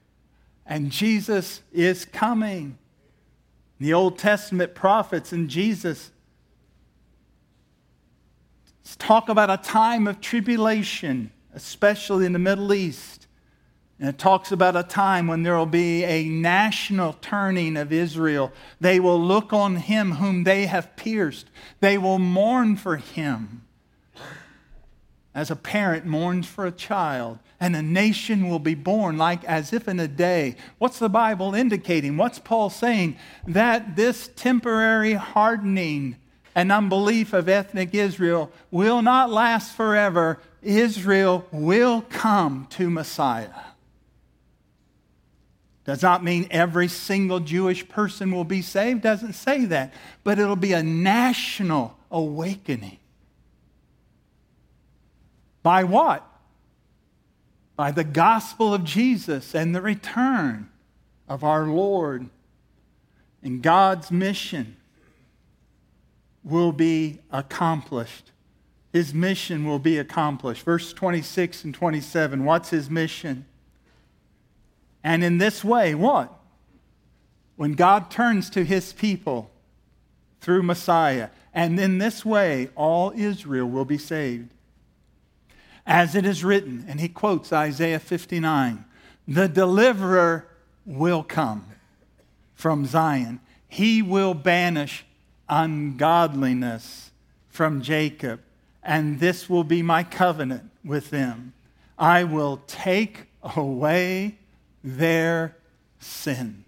[0.66, 2.78] and Jesus is coming.
[3.80, 6.10] The Old Testament prophets and Jesus
[8.98, 13.25] talk about a time of tribulation, especially in the Middle East.
[13.98, 18.52] And it talks about a time when there will be a national turning of Israel.
[18.78, 21.46] They will look on him whom they have pierced,
[21.80, 23.62] they will mourn for him.
[25.34, 29.72] As a parent mourns for a child, and a nation will be born like as
[29.72, 30.56] if in a day.
[30.78, 32.16] What's the Bible indicating?
[32.16, 33.16] What's Paul saying?
[33.46, 36.16] That this temporary hardening
[36.54, 40.38] and unbelief of ethnic Israel will not last forever.
[40.62, 43.50] Israel will come to Messiah.
[45.86, 49.94] Does not mean every single Jewish person will be saved, doesn't say that.
[50.24, 52.98] But it'll be a national awakening.
[55.62, 56.28] By what?
[57.76, 60.70] By the gospel of Jesus and the return
[61.28, 62.30] of our Lord.
[63.40, 64.76] And God's mission
[66.42, 68.32] will be accomplished.
[68.92, 70.64] His mission will be accomplished.
[70.64, 72.44] Verse 26 and 27.
[72.44, 73.46] What's his mission?
[75.06, 76.36] And in this way, what?
[77.54, 79.52] When God turns to his people
[80.40, 84.48] through Messiah, and in this way, all Israel will be saved.
[85.86, 88.84] As it is written, and he quotes Isaiah 59
[89.28, 90.48] the deliverer
[90.84, 91.66] will come
[92.56, 93.38] from Zion.
[93.68, 95.06] He will banish
[95.48, 97.12] ungodliness
[97.48, 98.40] from Jacob,
[98.82, 101.52] and this will be my covenant with them.
[101.96, 104.38] I will take away
[104.86, 105.56] their
[105.98, 106.64] sins.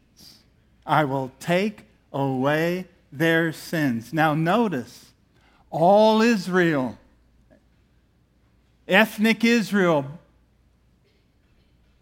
[0.84, 4.12] I will take away their sins.
[4.12, 5.12] Now, notice
[5.70, 6.98] all Israel,
[8.88, 10.04] ethnic Israel,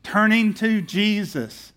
[0.02, 1.72] turning to Jesus.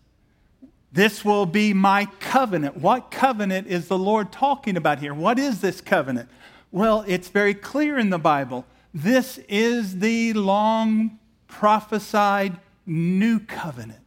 [0.91, 2.77] This will be my covenant.
[2.77, 5.13] What covenant is the Lord talking about here?
[5.13, 6.29] What is this covenant?
[6.71, 8.65] Well, it's very clear in the Bible.
[8.93, 13.99] This is the long prophesied new covenant.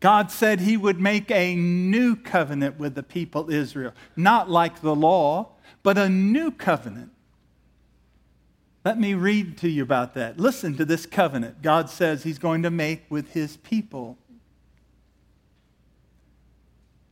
[0.00, 4.94] God said he would make a new covenant with the people Israel, not like the
[4.94, 5.50] law,
[5.82, 7.10] but a new covenant.
[8.84, 10.38] Let me read to you about that.
[10.38, 14.16] Listen to this covenant God says he's going to make with his people.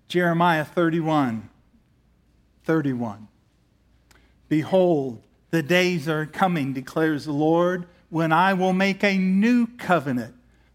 [0.08, 1.48] Jeremiah 31
[2.64, 3.28] 31.
[4.48, 10.34] Behold, the days are coming, declares the Lord, when I will make a new covenant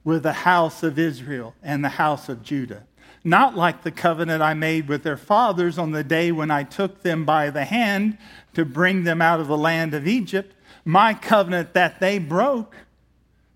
[0.10, 2.84] with the house of Israel and the house of Judah.
[3.24, 7.04] Not like the covenant I made with their fathers on the day when I took
[7.04, 8.18] them by the hand
[8.56, 12.76] to bring them out of the land of Egypt, my covenant that they broke,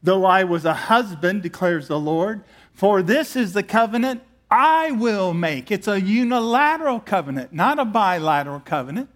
[0.04, 2.44] though I was a husband, declares the Lord.
[2.72, 5.72] For this is the covenant I will make.
[5.72, 9.10] It's a unilateral covenant, not a bilateral covenant.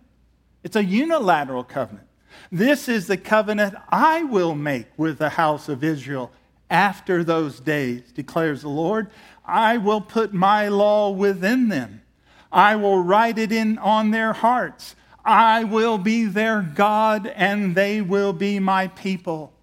[0.64, 2.08] It's a unilateral covenant.
[2.52, 6.32] This is the covenant I will make with the house of Israel
[6.70, 9.07] after those days, declares the Lord.
[9.45, 12.01] I will put my law within them.
[12.51, 14.95] I will write it in on their hearts.
[15.24, 19.53] I will be their God, and they will be my people.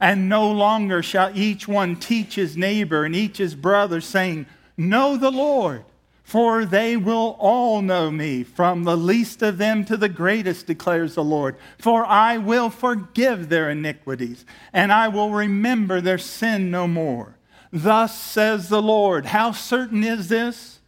[0.00, 4.46] And no longer shall each one teach his neighbor and each his brother, saying,
[4.76, 5.84] Know the Lord,
[6.30, 11.16] for they will all know me, from the least of them to the greatest, declares
[11.16, 11.56] the Lord.
[11.76, 17.34] For I will forgive their iniquities, and I will remember their sin no more.
[17.72, 19.26] Thus says the Lord.
[19.26, 20.78] How certain is this?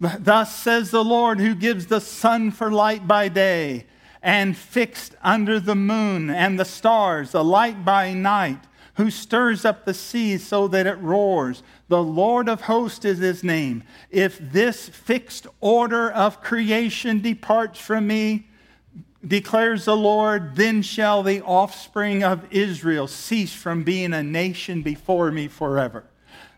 [0.00, 3.84] Thus says the Lord, who gives the sun for light by day,
[4.22, 8.64] and fixed under the moon and the stars, the light by night
[8.98, 11.62] who stirs up the sea so that it roars.
[11.86, 13.84] The Lord of hosts is his name.
[14.10, 18.48] If this fixed order of creation departs from me,
[19.24, 25.30] declares the Lord, then shall the offspring of Israel cease from being a nation before
[25.30, 26.04] me forever.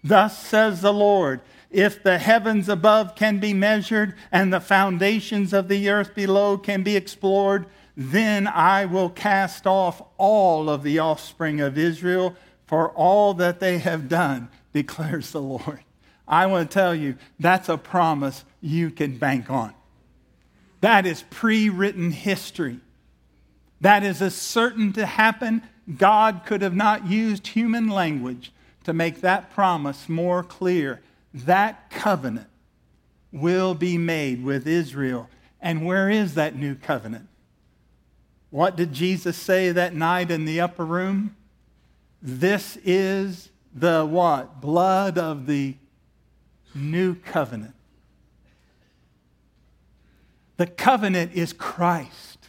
[0.02, 5.68] Thus says the Lord, if the heavens above can be measured and the foundations of
[5.68, 7.66] the earth below can be explored,
[7.96, 12.36] then I will cast off all of the offspring of Israel
[12.66, 15.80] for all that they have done, declares the Lord.
[16.28, 19.74] I want to tell you, that's a promise you can bank on.
[20.80, 22.80] That is pre written history.
[23.80, 25.62] That is as certain to happen.
[25.96, 28.52] God could have not used human language
[28.84, 31.00] to make that promise more clear.
[31.34, 32.48] That covenant
[33.32, 35.28] will be made with Israel.
[35.60, 37.28] And where is that new covenant?
[38.50, 41.36] What did Jesus say that night in the upper room?
[42.20, 44.60] This is the what?
[44.60, 45.76] Blood of the
[46.74, 47.74] new covenant.
[50.56, 52.48] The covenant is Christ.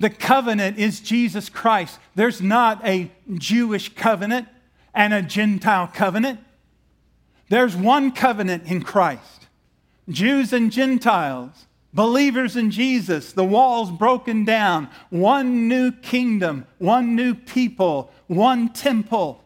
[0.00, 1.98] The covenant is Jesus Christ.
[2.14, 4.48] There's not a Jewish covenant
[4.94, 6.40] and a Gentile covenant.
[7.48, 9.46] There's one covenant in Christ.
[10.08, 17.34] Jews and Gentiles Believers in Jesus, the walls broken down, one new kingdom, one new
[17.34, 19.42] people, one temple.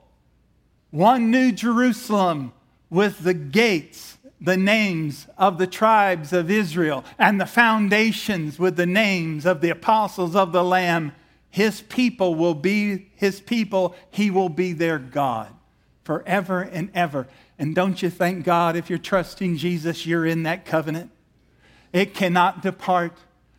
[0.92, 2.52] one new Jerusalem
[2.90, 8.86] with the gates, the names of the tribes of Israel, and the foundations with the
[8.86, 11.12] names of the apostles of the Lamb.
[11.48, 15.48] His people will be his people, he will be their God
[16.04, 17.28] forever and ever.
[17.58, 21.11] And don't you thank God if you're trusting Jesus, you're in that covenant?
[21.92, 23.12] It cannot depart.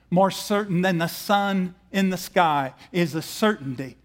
[0.09, 3.97] More certain than the sun in the sky is a certainty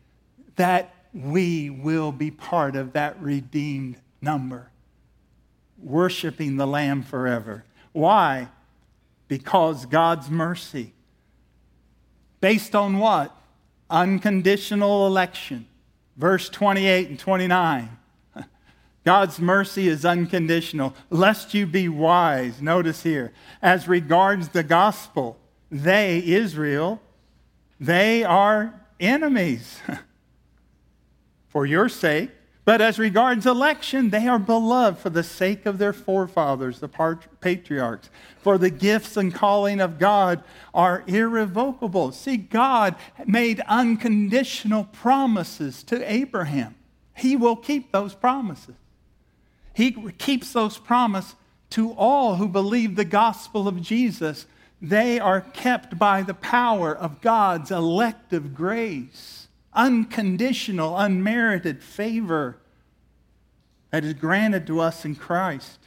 [0.56, 4.70] that we will be part of that redeemed number,
[5.82, 7.64] worshiping the Lamb forever.
[7.92, 8.48] Why?
[9.28, 10.92] Because God's mercy.
[12.40, 13.36] Based on what?
[13.90, 15.66] Unconditional election.
[16.16, 17.98] Verse 28 and 29.
[19.08, 20.94] God's mercy is unconditional.
[21.08, 23.32] Lest you be wise, notice here,
[23.62, 25.38] as regards the gospel,
[25.70, 27.00] they, Israel,
[27.80, 29.80] they are enemies
[31.48, 32.32] for your sake.
[32.66, 38.10] But as regards election, they are beloved for the sake of their forefathers, the patriarchs.
[38.42, 40.44] For the gifts and calling of God
[40.74, 42.12] are irrevocable.
[42.12, 42.94] See, God
[43.24, 46.74] made unconditional promises to Abraham.
[47.16, 48.74] He will keep those promises.
[49.78, 51.36] He keeps those promises
[51.70, 54.44] to all who believe the gospel of Jesus.
[54.82, 62.56] They are kept by the power of God's elective grace, unconditional, unmerited favor
[63.92, 65.78] that is granted to us in Christ.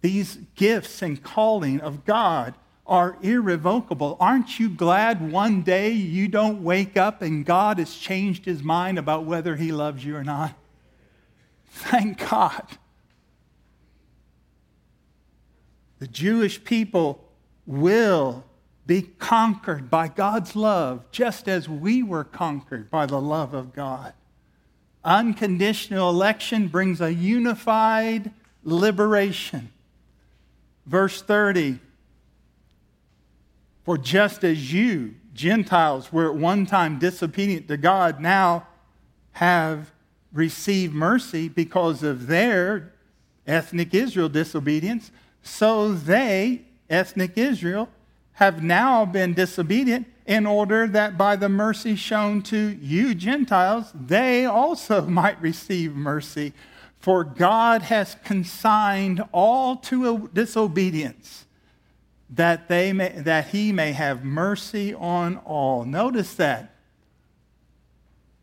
[0.00, 2.54] These gifts and calling of God
[2.86, 4.16] are irrevocable.
[4.18, 8.98] Aren't you glad one day you don't wake up and God has changed his mind
[8.98, 10.57] about whether he loves you or not?
[11.70, 12.66] Thank God.
[15.98, 17.24] The Jewish people
[17.66, 18.44] will
[18.86, 24.14] be conquered by God's love, just as we were conquered by the love of God.
[25.04, 28.32] Unconditional election brings a unified
[28.64, 29.70] liberation.
[30.86, 31.78] Verse 30
[33.84, 38.66] For just as you, Gentiles, were at one time disobedient to God, now
[39.32, 39.92] have
[40.32, 42.92] receive mercy because of their
[43.46, 45.10] ethnic Israel disobedience,
[45.42, 47.88] so they, ethnic Israel,
[48.34, 54.44] have now been disobedient in order that by the mercy shown to you Gentiles, they
[54.44, 56.52] also might receive mercy.
[56.98, 61.46] For God has consigned all to disobedience
[62.30, 65.84] that, they may, that he may have mercy on all.
[65.84, 66.74] Notice that.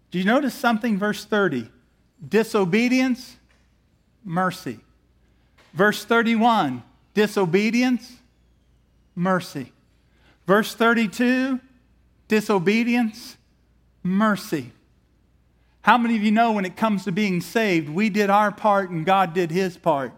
[0.10, 0.98] Do you notice something?
[0.98, 1.70] Verse 30
[2.28, 3.38] disobedience,
[4.24, 4.80] mercy.
[5.74, 8.18] Verse 31, disobedience,
[9.16, 9.72] mercy.
[10.48, 11.60] Verse 32,
[12.28, 13.38] disobedience,
[14.04, 14.72] mercy.
[15.82, 18.90] How many of you know when it comes to being saved, we did our part
[18.90, 20.12] and God did his part?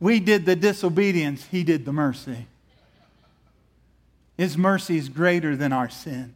[0.00, 2.46] We did the disobedience, he did the mercy.
[4.36, 6.34] His mercy is greater than our sin.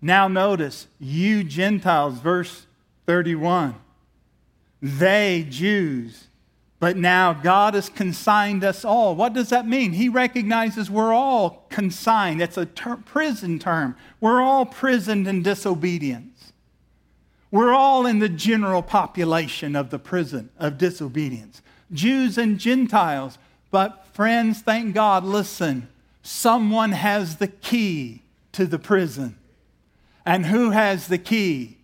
[0.00, 2.66] Now, notice, you Gentiles, verse
[3.06, 3.74] 31.
[4.80, 6.28] They, Jews.
[6.80, 9.16] But now God has consigned us all.
[9.16, 9.92] What does that mean?
[9.92, 12.40] He recognizes we're all consigned.
[12.40, 13.96] It's a ter- prison term.
[14.20, 16.52] We're all prisoned in disobedience.
[17.50, 21.62] We're all in the general population of the prison of disobedience.
[21.92, 23.38] Jews and Gentiles.
[23.70, 25.88] But friends, thank God, listen,
[26.22, 28.22] someone has the key
[28.52, 29.36] to the prison.
[30.24, 31.77] And who has the key?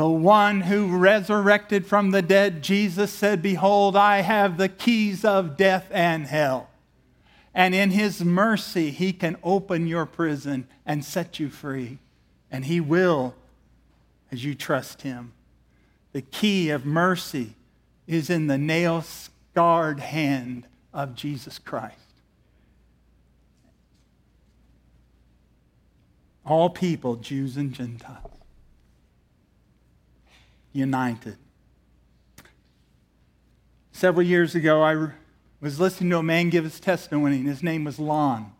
[0.00, 5.58] The one who resurrected from the dead, Jesus said, Behold, I have the keys of
[5.58, 6.70] death and hell.
[7.52, 11.98] And in his mercy, he can open your prison and set you free.
[12.50, 13.34] And he will
[14.32, 15.34] as you trust him.
[16.12, 17.52] The key of mercy
[18.06, 21.98] is in the nail scarred hand of Jesus Christ.
[26.46, 28.39] All people, Jews and Gentiles
[30.72, 31.36] united.
[33.92, 35.10] Several years ago, I
[35.60, 38.52] was listening to a man give his testimony, and his name was Lon.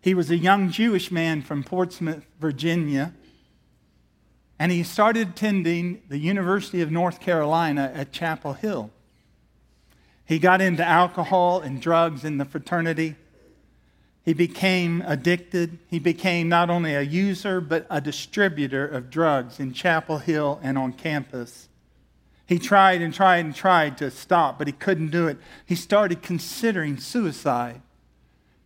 [0.00, 3.14] He was a young Jewish man from Portsmouth, Virginia,
[4.58, 8.90] and he started attending the University of North Carolina at Chapel Hill.
[10.24, 13.16] He got into alcohol and drugs in the fraternity.
[14.28, 15.78] He became addicted.
[15.88, 20.76] He became not only a user, but a distributor of drugs in Chapel Hill and
[20.76, 21.70] on campus.
[22.44, 25.38] He tried and tried and tried to stop, but he couldn't do it.
[25.64, 27.80] He started considering suicide.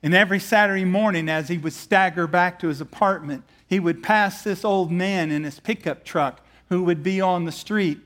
[0.03, 4.43] And every Saturday morning, as he would stagger back to his apartment, he would pass
[4.43, 6.41] this old man in his pickup truck
[6.71, 8.01] who would be on the street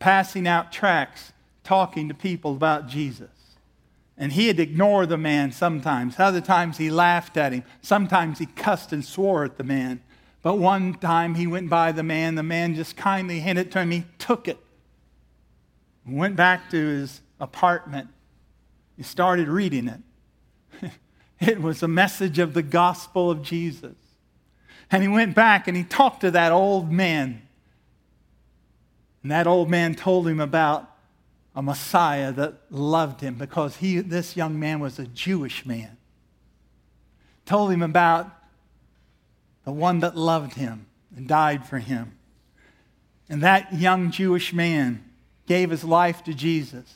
[0.00, 1.32] passing out tracts
[1.62, 3.39] talking to people about Jesus.
[4.20, 6.20] And he'd ignore the man sometimes.
[6.20, 7.64] Other times he laughed at him.
[7.80, 10.02] Sometimes he cussed and swore at the man.
[10.42, 12.34] But one time he went by the man.
[12.34, 13.90] The man just kindly handed it to him.
[13.90, 14.58] He took it.
[16.06, 18.08] Went back to his apartment.
[18.94, 20.92] He started reading it.
[21.40, 23.96] it was a message of the gospel of Jesus.
[24.90, 27.40] And he went back and he talked to that old man.
[29.22, 30.89] And that old man told him about
[31.54, 35.96] a Messiah that loved him because he, this young man was a Jewish man.
[37.44, 38.30] Told him about
[39.64, 40.86] the one that loved him
[41.16, 42.16] and died for him.
[43.28, 45.04] And that young Jewish man
[45.46, 46.94] gave his life to Jesus.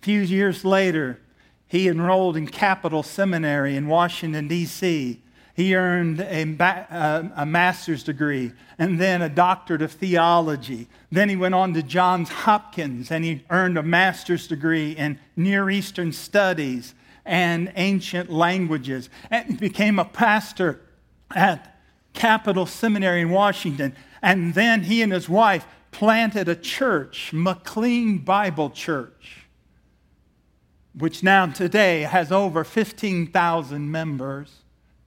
[0.00, 1.20] A few years later,
[1.66, 5.20] he enrolled in Capital Seminary in Washington, D.C.
[5.54, 10.88] He earned a, uh, a, master's degree and then a doctorate of theology.
[11.12, 15.70] Then he went on to Johns Hopkins and he earned a master's degree in Near
[15.70, 16.94] Eastern studies
[17.24, 19.08] and ancient languages.
[19.30, 20.80] And he became a pastor
[21.32, 21.78] at
[22.14, 23.94] Capital Seminary in Washington.
[24.20, 29.46] And then he and his wife planted a church, McLean Bible Church,
[30.98, 34.63] which now today has over 15,000 members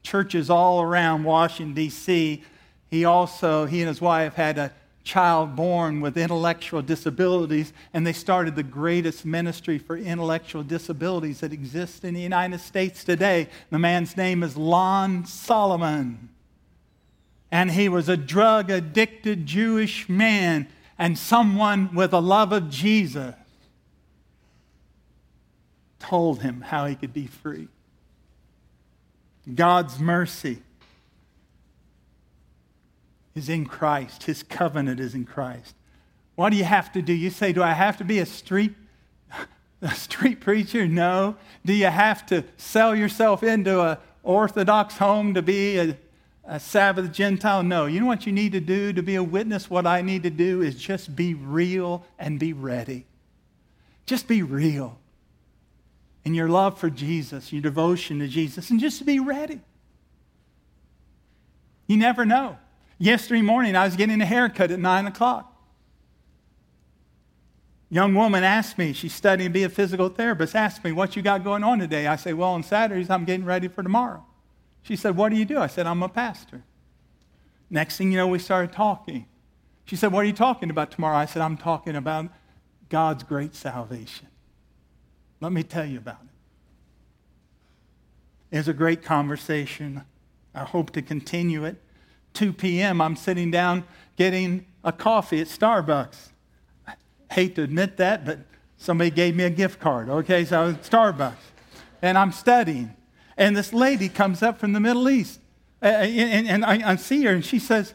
[0.08, 2.42] churches all around Washington, D.C.
[2.90, 4.72] He also, he and his wife had a
[5.04, 11.52] child born with intellectual disabilities, and they started the greatest ministry for intellectual disabilities that
[11.52, 13.50] exists in the United States today.
[13.70, 16.30] The man's name is Lon Solomon.
[17.52, 23.36] And he was a drug addicted Jewish man and someone with a love of Jesus
[26.00, 27.68] told him how he could be free.
[29.54, 30.62] God's mercy
[33.34, 34.24] is in Christ.
[34.24, 35.76] His covenant is in Christ.
[36.36, 37.14] What do you have to do?
[37.14, 38.74] You say, Do I have to be a street,
[39.82, 40.88] a street preacher?
[40.88, 41.38] No.
[41.66, 45.98] Do you have to sell yourself into an Orthodox home to be a,
[46.44, 47.64] a Sabbath Gentile?
[47.64, 47.86] No.
[47.86, 49.70] You know what you need to do to be a witness?
[49.70, 53.06] What I need to do is just be real and be ready.
[54.06, 55.00] Just be real
[56.28, 59.62] and your love for Jesus, your devotion to Jesus, and just to be ready.
[61.88, 62.58] You never know.
[63.00, 65.56] Yesterday morning, I was getting a haircut at 9 o'clock.
[67.90, 71.22] Young woman asked me, she's studying to be a physical therapist, asked me, What you
[71.22, 72.08] got going on today?
[72.08, 74.26] I say, Well, on Saturdays, I'm getting ready for tomorrow.
[74.82, 75.60] She said, What do you do?
[75.60, 76.62] I said, I'm a pastor.
[77.70, 79.28] Next thing you know, we started talking.
[79.86, 81.16] She said, What are you talking about tomorrow?
[81.16, 82.26] I said, I'm talking about
[82.90, 84.28] God's great salvation.
[85.40, 86.20] Let me tell you about
[88.52, 88.58] it.
[88.58, 90.04] It's a great conversation.
[90.56, 91.76] I hope to continue it.
[92.34, 93.84] 2 p.m., I'm sitting down
[94.16, 96.30] getting a coffee at Starbucks.
[96.88, 96.94] I
[97.32, 98.40] hate to admit that, but
[98.78, 100.10] somebody gave me a gift card.
[100.10, 101.36] Okay, so I was at Starbucks.
[102.02, 102.96] And I'm studying.
[103.38, 105.40] And this lady comes up from the Middle East.
[105.82, 107.94] And, I see her, and she says,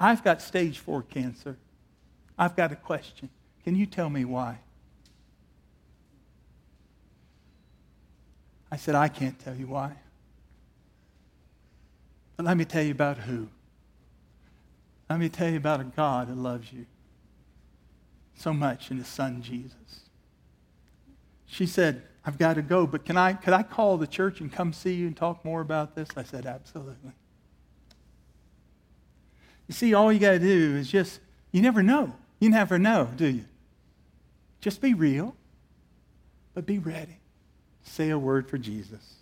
[0.00, 1.56] I've got stage four cancer.
[2.36, 3.28] I've got a question.
[3.62, 4.58] Can you tell me why?
[8.72, 9.92] I said, I can't tell you why.
[12.38, 13.48] But let me tell you about who.
[15.10, 16.86] Let me tell you about a God who loves you
[18.34, 20.08] so much in his son Jesus.
[21.44, 24.50] She said, I've got to go, but can I, could I call the church and
[24.50, 26.08] come see you and talk more about this?
[26.16, 27.12] I said, absolutely.
[29.68, 31.20] You see, all you got to do is just,
[31.50, 32.14] you never know.
[32.40, 33.44] You never know, do you?
[34.62, 35.36] Just be real,
[36.54, 37.18] but be ready
[37.82, 39.21] say a word for Jesus.